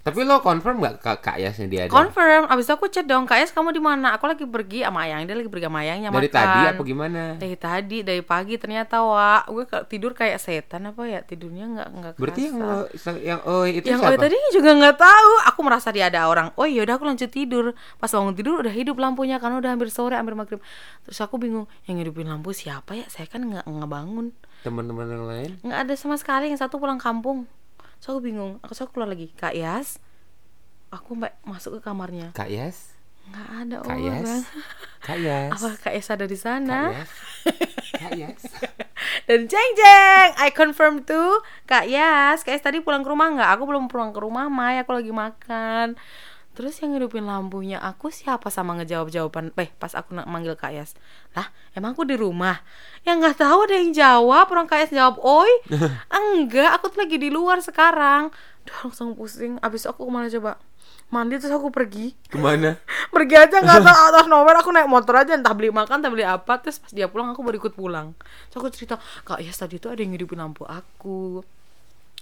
Tapi 0.02 0.20
lo 0.22 0.40
confirm 0.40 0.78
nggak 0.78 0.96
kak 0.98 1.18
kak 1.22 1.38
Yasnya 1.38 1.66
dia 1.66 1.82
ada? 1.86 1.92
confirm. 1.92 2.46
Abis 2.46 2.66
itu 2.66 2.74
aku 2.74 2.86
chat 2.88 3.04
dong 3.04 3.24
kak 3.24 3.38
Yas 3.38 3.50
kamu 3.50 3.70
di 3.70 3.80
mana? 3.80 4.14
Aku 4.14 4.26
lagi 4.26 4.44
pergi 4.44 4.82
sama 4.82 5.06
ayang 5.06 5.24
dia 5.24 5.34
lagi 5.34 5.46
pergi 5.46 5.66
sama 5.66 5.80
ayangnya 5.80 6.10
Dari 6.10 6.26
makan. 6.26 6.34
tadi 6.34 6.60
apa 6.68 6.82
gimana? 6.82 7.22
dari 7.36 7.54
tadi 7.56 7.98
dari 8.02 8.22
pagi 8.22 8.56
ternyata 8.56 8.96
wa 9.00 9.46
gue 9.46 9.64
ke- 9.64 9.86
tidur 9.88 10.12
kayak 10.12 10.36
setan 10.36 10.88
apa 10.88 11.06
ya? 11.06 11.22
Tidurnya 11.22 11.66
nggak 11.68 11.88
nggak 11.92 12.12
Berarti 12.16 12.42
yang 12.44 12.58
kerasa. 12.58 13.10
lo, 13.10 13.20
yang 13.20 13.40
oh 13.44 13.64
itu 13.64 13.86
yang 13.86 14.00
siapa? 14.00 14.12
Oi 14.12 14.18
tadi 14.20 14.36
juga 14.52 14.72
nggak 14.74 14.98
tahu. 14.98 15.32
Aku 15.48 15.60
merasa 15.62 15.88
dia 15.90 16.06
ada 16.08 16.26
orang. 16.26 16.50
Oh 16.56 16.66
yaudah 16.66 16.96
aku 16.96 17.06
lanjut 17.06 17.30
tidur. 17.30 17.72
Pas 17.96 18.10
bangun 18.10 18.34
tidur 18.34 18.58
udah 18.60 18.72
hidup 18.72 18.98
lampunya 18.98 19.38
karena 19.38 19.58
udah 19.58 19.70
hampir 19.70 19.88
sore 19.88 20.14
hampir 20.14 20.34
maghrib. 20.34 20.60
Terus 21.04 21.20
aku 21.20 21.38
bingung 21.38 21.70
yang 21.86 21.96
ngidupin 21.96 22.26
lampu 22.26 22.50
siapa 22.52 22.94
ya? 22.94 23.06
Saya 23.06 23.26
kan 23.26 23.44
nggak 23.44 23.64
nggak 23.64 23.88
bangun. 23.88 24.34
Teman-teman 24.62 25.06
yang 25.08 25.26
lain? 25.26 25.50
nggak 25.62 25.80
ada 25.80 25.94
sama 25.94 26.14
sekali 26.16 26.46
yang 26.46 26.58
satu 26.58 26.78
pulang 26.78 26.98
kampung 26.98 27.46
so 28.02 28.18
aku 28.18 28.26
bingung 28.26 28.58
aku 28.66 28.74
so 28.74 28.90
aku 28.90 28.98
keluar 28.98 29.14
lagi 29.14 29.30
kak 29.38 29.54
Yas 29.54 30.02
aku 30.92 31.16
mbak 31.16 31.38
masuk 31.48 31.80
ke 31.80 31.86
kamarnya 31.86 32.36
Kak 32.36 32.52
Yas? 32.52 32.98
nggak 33.32 33.48
ada 33.64 33.76
Kak 33.80 33.88
orang 33.88 34.02
Yas? 34.02 34.32
Kak 35.00 35.18
Yas? 35.22 35.52
apa 35.56 35.68
kak 35.80 35.94
Yas 35.96 36.08
ada 36.12 36.26
di 36.28 36.38
Kak 36.38 36.44
sana 36.44 36.80
Yas? 36.92 37.12
Kak 37.96 38.12
Yas? 38.18 38.44
dan 39.30 39.48
jeng 39.48 39.72
jeng 39.78 40.30
I 40.36 40.50
confirm 40.52 41.06
tuh 41.08 41.40
Kak 41.70 41.88
Yas 41.88 42.44
Kak 42.44 42.58
Yas 42.58 42.66
tadi 42.66 42.84
pulang 42.84 43.06
ke 43.06 43.10
rumah 43.14 43.32
nggak 43.32 43.50
aku 43.56 43.64
belum 43.70 43.88
pulang 43.88 44.12
ke 44.12 44.20
rumah 44.20 44.52
Mai 44.52 44.82
aku 44.84 44.92
lagi 44.98 45.14
makan 45.16 45.96
terus 46.62 46.78
yang 46.78 46.94
ngidupin 46.94 47.26
lampunya 47.26 47.82
aku 47.82 48.14
siapa 48.14 48.54
sama 48.54 48.78
ngejawab 48.78 49.10
jawaban 49.10 49.50
eh 49.58 49.74
pas 49.82 49.98
aku 49.98 50.14
manggil 50.30 50.54
Kak 50.54 50.78
Yas? 50.78 50.94
Lah 51.34 51.50
emang 51.74 51.98
aku 51.98 52.06
di 52.06 52.14
rumah? 52.14 52.62
Ya 53.02 53.18
nggak 53.18 53.42
tahu 53.42 53.66
ada 53.66 53.82
yang 53.82 53.90
jawab. 53.90 54.46
Orang 54.54 54.70
Kak 54.70 54.86
Yas 54.86 54.94
jawab 54.94 55.18
oi 55.26 55.50
enggak 56.22 56.78
aku 56.78 56.94
tuh 56.94 57.02
lagi 57.02 57.18
di 57.18 57.34
luar 57.34 57.66
sekarang. 57.66 58.30
Duh 58.62 58.78
langsung 58.86 59.18
pusing. 59.18 59.58
Abis 59.66 59.90
aku 59.90 60.06
ke 60.06 60.12
mana 60.14 60.30
coba? 60.30 60.62
Mandi 61.10 61.42
terus 61.42 61.50
aku 61.50 61.74
pergi. 61.74 62.14
Ke 62.30 62.38
mana? 62.38 62.78
pergi 63.16 63.42
aja 63.42 63.58
nggak 63.58 63.82
tahu 63.82 63.98
atas 64.14 64.26
nomor. 64.30 64.54
Aku 64.62 64.70
naik 64.70 64.86
motor 64.86 65.18
aja 65.18 65.34
entah 65.34 65.58
beli 65.58 65.74
makan 65.74 65.98
entah 65.98 66.14
beli 66.14 66.30
apa. 66.30 66.62
Terus 66.62 66.78
pas 66.78 66.94
dia 66.94 67.10
pulang 67.10 67.34
aku 67.34 67.42
baru 67.42 67.58
ikut 67.58 67.74
pulang. 67.74 68.14
Terus 68.54 68.62
aku 68.62 68.70
cerita 68.70 69.02
kak 69.26 69.42
ya 69.42 69.50
tadi 69.50 69.82
tuh 69.82 69.98
ada 69.98 70.06
yang 70.06 70.14
ngidupin 70.14 70.38
lampu 70.38 70.62
aku 70.70 71.42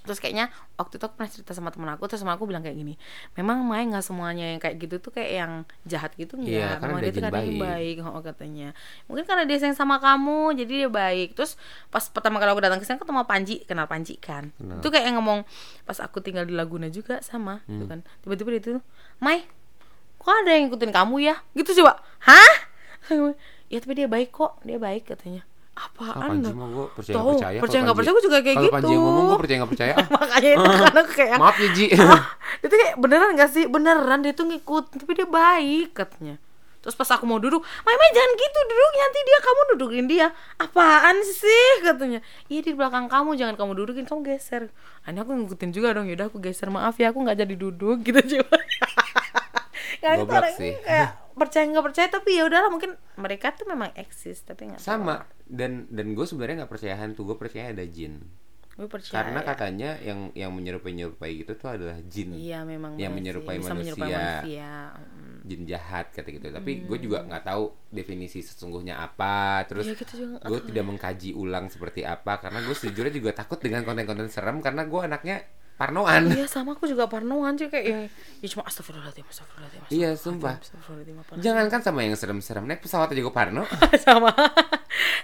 terus 0.10 0.18
kayaknya 0.18 0.50
waktu 0.74 0.98
itu 0.98 1.06
aku 1.06 1.14
pernah 1.14 1.30
cerita 1.30 1.54
sama 1.54 1.70
temen 1.70 1.86
aku 1.88 2.10
terus 2.10 2.18
sama 2.18 2.34
aku 2.34 2.50
bilang 2.50 2.66
kayak 2.66 2.74
gini 2.74 2.98
memang 3.38 3.62
Mai 3.62 3.86
nggak 3.86 4.02
semuanya 4.02 4.50
yang 4.50 4.58
kayak 4.58 4.82
gitu 4.82 4.98
tuh 4.98 5.14
kayak 5.14 5.32
yang 5.38 5.52
jahat 5.86 6.18
gitu 6.18 6.34
enggak 6.34 6.50
Iya, 6.50 6.70
karena 6.76 6.90
memang 6.90 6.98
ada 6.98 7.06
dia 7.06 7.14
tuh 7.14 7.22
kadang 7.22 7.46
baik. 7.46 7.60
baik 7.62 7.96
oh, 8.02 8.22
katanya. 8.26 8.68
Mungkin 9.06 9.24
karena 9.24 9.44
dia 9.46 9.58
sayang 9.60 9.78
sama 9.78 9.96
kamu 10.00 10.40
jadi 10.58 10.74
dia 10.74 10.90
baik. 10.90 11.38
Terus 11.38 11.54
pas 11.88 12.02
pertama 12.02 12.42
kali 12.42 12.50
aku 12.50 12.60
datang 12.60 12.82
ke 12.82 12.86
sana 12.86 12.98
ketemu 12.98 13.22
Panji 13.24 13.56
kenal 13.64 13.86
Panji 13.86 14.18
kan. 14.18 14.50
Kenal. 14.58 14.82
itu 14.82 14.88
kayak 14.90 15.06
yang 15.06 15.22
ngomong 15.22 15.46
pas 15.86 16.02
aku 16.02 16.18
tinggal 16.20 16.44
di 16.44 16.52
Laguna 16.52 16.90
juga 16.90 17.22
sama 17.22 17.62
gitu 17.66 17.86
Hmm. 17.86 17.92
kan. 17.92 18.00
Tiba-tiba 18.26 18.50
dia 18.52 18.62
tuh 18.66 18.82
Mai 19.22 19.46
kok 20.18 20.34
ada 20.34 20.50
yang 20.50 20.68
ngikutin 20.68 20.90
kamu 20.90 21.16
ya? 21.22 21.36
Gitu 21.54 21.78
coba. 21.78 22.02
Hah? 22.26 22.54
Ya 23.70 23.78
tapi 23.78 23.94
dia 23.94 24.10
baik 24.10 24.34
kok 24.34 24.58
dia 24.66 24.82
baik 24.82 25.06
katanya 25.06 25.46
apaan 25.80 26.44
Panji 26.44 26.52
mah 26.52 26.68
gue 26.68 26.86
percaya 26.92 27.16
nggak 27.16 27.32
percaya. 27.32 27.58
percaya 27.64 27.82
nggak 27.88 27.98
percaya 27.98 28.14
gue 28.14 28.24
juga 28.28 28.40
kayak 28.44 28.58
gitu. 28.60 28.74
Panji 28.76 28.94
ngomong 29.00 29.24
gue 29.24 29.40
percaya 29.40 29.58
nggak 29.64 29.72
percaya. 29.72 29.96
Makanya 30.20 30.50
itu 30.52 30.68
kan 30.68 30.96
aku 31.00 31.12
kayak 31.16 31.38
maaf 31.40 31.56
ya 31.56 31.70
Ji. 31.72 31.86
"Ah, 32.00 32.22
dia 32.60 32.68
tuh 32.68 32.78
kayak 32.78 32.96
beneran 33.00 33.30
gak 33.40 33.50
sih 33.56 33.64
beneran 33.66 34.20
dia 34.20 34.34
tuh 34.36 34.46
ngikut 34.52 34.86
tapi 34.92 35.12
dia 35.16 35.28
baik 35.28 35.96
katanya 35.96 36.36
terus 36.80 36.96
pas 36.96 37.12
aku 37.12 37.28
mau 37.28 37.44
duduk 37.44 37.60
Mai 37.84 38.10
jangan 38.16 38.32
gitu 38.40 38.60
duduk 38.72 38.94
nanti 38.96 39.20
dia 39.28 39.40
kamu 39.44 39.62
dudukin 39.76 40.06
dia 40.08 40.28
apaan 40.56 41.18
sih 41.28 41.84
katanya 41.84 42.24
iya 42.48 42.64
di 42.64 42.72
belakang 42.72 43.12
kamu 43.12 43.36
jangan 43.36 43.56
kamu 43.60 43.72
dudukin 43.84 44.08
kamu 44.08 44.24
geser 44.24 44.72
ini 45.04 45.20
aku 45.20 45.32
ngikutin 45.36 45.70
juga 45.76 45.92
dong 45.92 46.08
yaudah 46.08 46.32
aku 46.32 46.40
geser 46.40 46.72
maaf 46.72 46.96
ya 46.96 47.12
aku 47.12 47.20
nggak 47.20 47.36
jadi 47.44 47.56
duduk 47.60 48.00
gitu 48.08 48.40
coba 48.40 48.58
orang 50.00 50.56
sih. 50.56 50.74
kayak 50.80 51.10
percaya 51.40 51.64
nggak 51.66 51.86
percaya 51.90 52.08
tapi 52.12 52.30
ya 52.36 52.44
udahlah 52.46 52.70
mungkin 52.70 52.92
mereka 53.16 53.56
tuh 53.56 53.66
memang 53.66 53.90
eksis 53.96 54.44
tapi 54.44 54.70
nggak 54.70 54.84
tahu. 54.84 54.90
sama 54.92 55.26
dan 55.48 55.88
dan 55.90 56.14
gue 56.14 56.26
sebenarnya 56.28 56.64
nggak 56.64 56.72
percaya 56.72 56.96
hantu 57.00 57.24
gue 57.34 57.38
percaya 57.40 57.72
ada 57.72 57.86
jin. 57.88 58.20
Gue 58.80 58.88
percaya 58.88 59.12
karena 59.12 59.40
katanya 59.44 59.90
yang 60.00 60.32
yang 60.36 60.52
menyerupai 60.56 60.96
nyerupai 60.96 61.32
gitu 61.40 61.52
tuh 61.56 61.76
adalah 61.76 62.00
jin. 62.08 62.32
Iya 62.36 62.64
memang 62.64 62.96
yang 62.96 63.12
menyerupai 63.12 63.60
bisa 63.60 63.76
menyerupai 63.76 64.08
manusia. 64.08 64.44
manusia 64.44 64.72
Mm. 65.40 65.48
jin 65.48 65.62
jahat 65.66 66.12
kata 66.12 66.30
gitu 66.36 66.48
tapi 66.52 66.84
gue 66.84 66.98
juga 67.00 67.24
nggak 67.24 67.44
tahu 67.48 67.72
definisi 67.90 68.44
sesungguhnya 68.44 69.00
apa 69.00 69.64
terus 69.66 69.88
juga 69.88 70.36
nggak 70.36 70.44
gue 70.46 70.60
tidak 70.72 70.86
mengkaji 70.86 71.30
ulang 71.34 71.72
seperti 71.72 72.04
apa 72.04 72.44
karena 72.44 72.60
gue 72.64 72.76
sejujurnya 72.76 73.14
juga 73.14 73.32
takut 73.34 73.58
dengan 73.58 73.88
konten-konten 73.88 74.28
serem 74.28 74.60
karena 74.60 74.84
gue 74.84 75.00
anaknya 75.00 75.38
parnoan. 75.80 76.28
Iya 76.30 76.44
sama 76.44 76.76
aku 76.76 76.84
juga 76.86 77.08
parnoan 77.08 77.56
sih 77.56 77.72
kayak 77.72 77.86
ya, 77.88 78.00
ya 78.44 78.48
cuma 78.52 78.68
astagfirullahaladzim 78.68 79.24
astagfirullahaladzim 79.24 79.82
Iya, 79.90 80.10
sumpah. 80.14 80.60
astagfirullahaladzim, 80.60 81.16
apa 81.18 81.32
jangankan 81.40 81.80
sama 81.80 82.00
yang 82.04 82.14
serem-serem 82.14 82.68
naik 82.68 82.84
pesawat 82.84 83.08
aja 83.08 83.22
gue 83.22 83.32
parno. 83.32 83.64
Sama. 84.04 84.36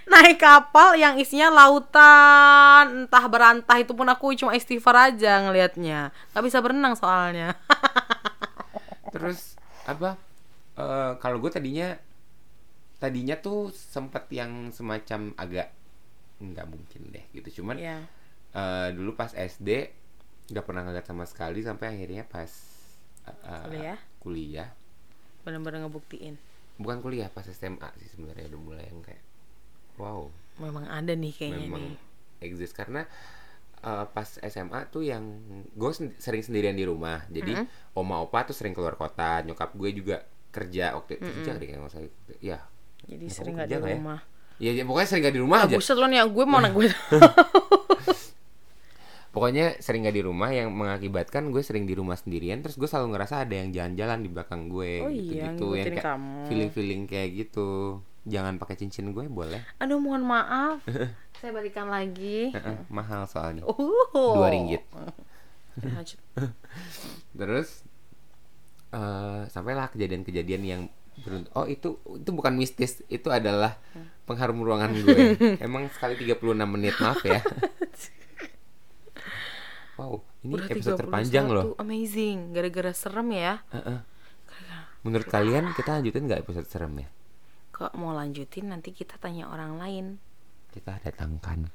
Naik 0.06 0.40
kapal 0.40 0.96
yang 0.96 1.20
isinya 1.20 1.52
lautan 1.52 3.04
entah 3.04 3.24
berantah 3.28 3.76
itu 3.76 3.92
pun 3.92 4.08
aku 4.08 4.32
cuma 4.34 4.56
istighfar 4.56 5.12
aja 5.12 5.44
ngelihatnya. 5.44 6.08
Nggak 6.32 6.44
bisa 6.48 6.58
berenang 6.64 6.96
soalnya. 6.96 7.52
Terus 9.12 9.60
apa 9.84 10.16
eh, 10.74 11.12
kalau 11.20 11.36
gue 11.38 11.52
tadinya 11.52 11.94
tadinya 12.96 13.36
tuh 13.36 13.68
sempet 13.70 14.24
yang 14.32 14.72
semacam 14.72 15.36
agak 15.36 15.68
nggak 16.40 16.64
mungkin 16.64 17.12
deh 17.12 17.24
gitu. 17.32 17.60
Cuman 17.60 17.76
Iya. 17.76 17.98
eh, 18.52 18.88
dulu 18.96 19.12
pas 19.12 19.32
SD 19.32 19.92
nggak 20.46 20.64
pernah 20.64 20.82
ngeliat 20.86 21.06
sama 21.06 21.24
sekali 21.26 21.58
sampai 21.60 21.86
akhirnya 21.90 22.22
pas 22.24 22.50
eh, 23.26 23.62
Kuliah? 23.66 23.98
kuliah. 24.22 24.70
Bener-bener 25.42 25.86
ngebuktiin? 25.86 26.34
Bukan 26.76 27.00
kuliah 27.00 27.26
pas 27.30 27.46
SMA 27.46 27.88
sih 27.96 28.08
sebenarnya 28.12 28.50
udah 28.50 28.60
mulai 28.60 28.84
yang 28.86 29.00
kayak 29.02 29.22
wow. 29.96 30.28
Memang 30.58 30.86
ada 30.86 31.12
nih 31.12 31.32
kayaknya 31.34 31.66
memang 31.66 31.82
nih. 31.82 31.96
exist. 32.42 32.74
Karena 32.74 33.02
eh, 33.80 34.04
pas 34.06 34.28
SMA 34.38 34.80
tuh 34.88 35.02
yang 35.02 35.24
gue 35.72 35.90
sering 36.18 36.42
sendirian 36.44 36.76
di 36.76 36.84
rumah. 36.84 37.24
Jadi 37.26 37.52
oma 37.94 38.22
opa 38.22 38.46
tuh 38.46 38.54
sering 38.54 38.74
keluar 38.74 38.94
kota 38.94 39.42
nyokap 39.42 39.74
gue 39.74 39.90
juga 39.94 40.16
kerja 40.52 40.94
waktu 40.94 41.18
itu. 41.18 41.26
Kerja 41.42 41.50
deh 41.56 41.66
kayak 41.66 41.78
nggak 41.80 41.92
usah 41.92 42.02
ya 42.40 42.58
jadi 43.06 43.24
Nyokap 43.24 43.36
sering 43.38 43.54
nggak 43.56 43.68
di 43.68 43.76
kerja 43.76 43.88
ya? 43.88 43.96
rumah. 43.98 44.20
Ya, 44.56 44.70
ya, 44.72 44.88
pokoknya 44.88 45.04
sering 45.04 45.22
gak 45.28 45.36
di 45.36 45.42
rumah 45.44 45.58
ah, 45.60 45.64
aja. 45.68 45.76
buset 45.76 45.96
lo 46.00 46.06
nih 46.08 46.16
gue 46.32 46.44
mau 46.48 46.60
gue 46.64 46.86
pokoknya 49.36 49.76
sering 49.78 50.02
gak 50.02 50.16
di 50.16 50.24
rumah 50.24 50.48
yang 50.48 50.72
mengakibatkan 50.72 51.52
gue 51.52 51.60
sering 51.60 51.84
di 51.84 51.92
rumah 51.92 52.16
sendirian 52.16 52.64
terus 52.64 52.74
gue 52.74 52.88
selalu 52.88 53.12
ngerasa 53.12 53.44
ada 53.44 53.52
yang 53.52 53.68
jalan-jalan 53.68 54.24
di 54.24 54.30
belakang 54.32 54.62
gue 54.66 54.92
Oh 54.98 55.12
gitu 55.12 55.28
iya, 55.30 55.52
gitu 55.52 55.66
yang 55.76 55.86
kayak 55.92 56.00
kamu. 56.02 56.40
feeling 56.48 56.70
feeling 56.72 57.02
kayak 57.04 57.30
gitu. 57.36 58.00
Jangan 58.24 58.56
pakai 58.56 58.74
cincin 58.74 59.12
gue 59.12 59.28
boleh. 59.28 59.60
Aduh 59.76 60.00
mohon 60.00 60.24
maaf. 60.24 60.80
Saya 61.38 61.52
balikan 61.52 61.86
lagi. 61.86 62.48
Heeh, 62.50 62.76
mahal 62.88 63.28
soalnya. 63.28 63.62
Oh 63.62 63.76
dua 64.34 64.48
ringgit. 64.48 64.82
Terus 67.38 67.84
eh 68.88 69.42
sampailah 69.46 69.92
kejadian-kejadian 69.92 70.62
yang 70.64 70.82
berunt- 71.16 71.52
oh 71.52 71.64
itu 71.64 72.00
itu 72.16 72.30
bukan 72.30 72.56
mistis 72.56 73.04
itu 73.06 73.28
adalah 73.28 73.76
pengharum 74.24 74.58
ruangan 74.58 74.96
gue. 74.96 75.36
Emang 75.66 75.92
sekali 75.92 76.16
36 76.16 76.40
menit 76.66 76.96
maaf 76.96 77.20
ya 77.20 77.44
wow 79.96 80.20
ini 80.40 80.52
Udah 80.56 80.68
episode 80.68 80.96
31, 80.96 81.02
terpanjang 81.02 81.46
loh. 81.48 81.66
amazing. 81.76 82.52
Gara-gara 82.52 82.92
serem 82.92 83.28
ya. 83.32 83.54
Heeh. 83.72 83.98
menurut 85.02 85.26
kalian 85.26 85.70
kita 85.72 85.98
lanjutin 85.98 86.26
nggak 86.26 86.42
episode 86.42 86.66
serem 86.66 86.92
ya? 86.98 87.08
Kok 87.70 87.92
mau 87.94 88.10
lanjutin? 88.10 88.68
Nanti 88.68 88.90
kita 88.90 89.16
tanya 89.16 89.46
orang 89.46 89.78
lain. 89.78 90.06
Kita 90.70 90.98
datangkan 90.98 91.70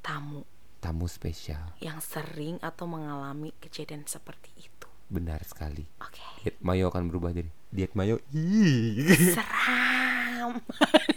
tamu. 0.00 0.44
tamu 0.76 1.06
spesial. 1.06 1.72
Yang 1.80 2.18
sering 2.18 2.60
atau 2.60 2.86
mengalami 2.86 3.50
kejadian 3.58 4.06
seperti 4.06 4.52
itu. 4.54 4.86
Benar 5.08 5.42
sekali. 5.42 5.82
Oke. 5.98 6.22
Diet 6.42 6.58
mayo 6.60 6.90
akan 6.90 7.10
berubah 7.10 7.30
jadi 7.30 7.50
diet 7.70 7.92
mayo. 7.94 8.18
Ih. 8.30 9.34
seram 9.34 10.62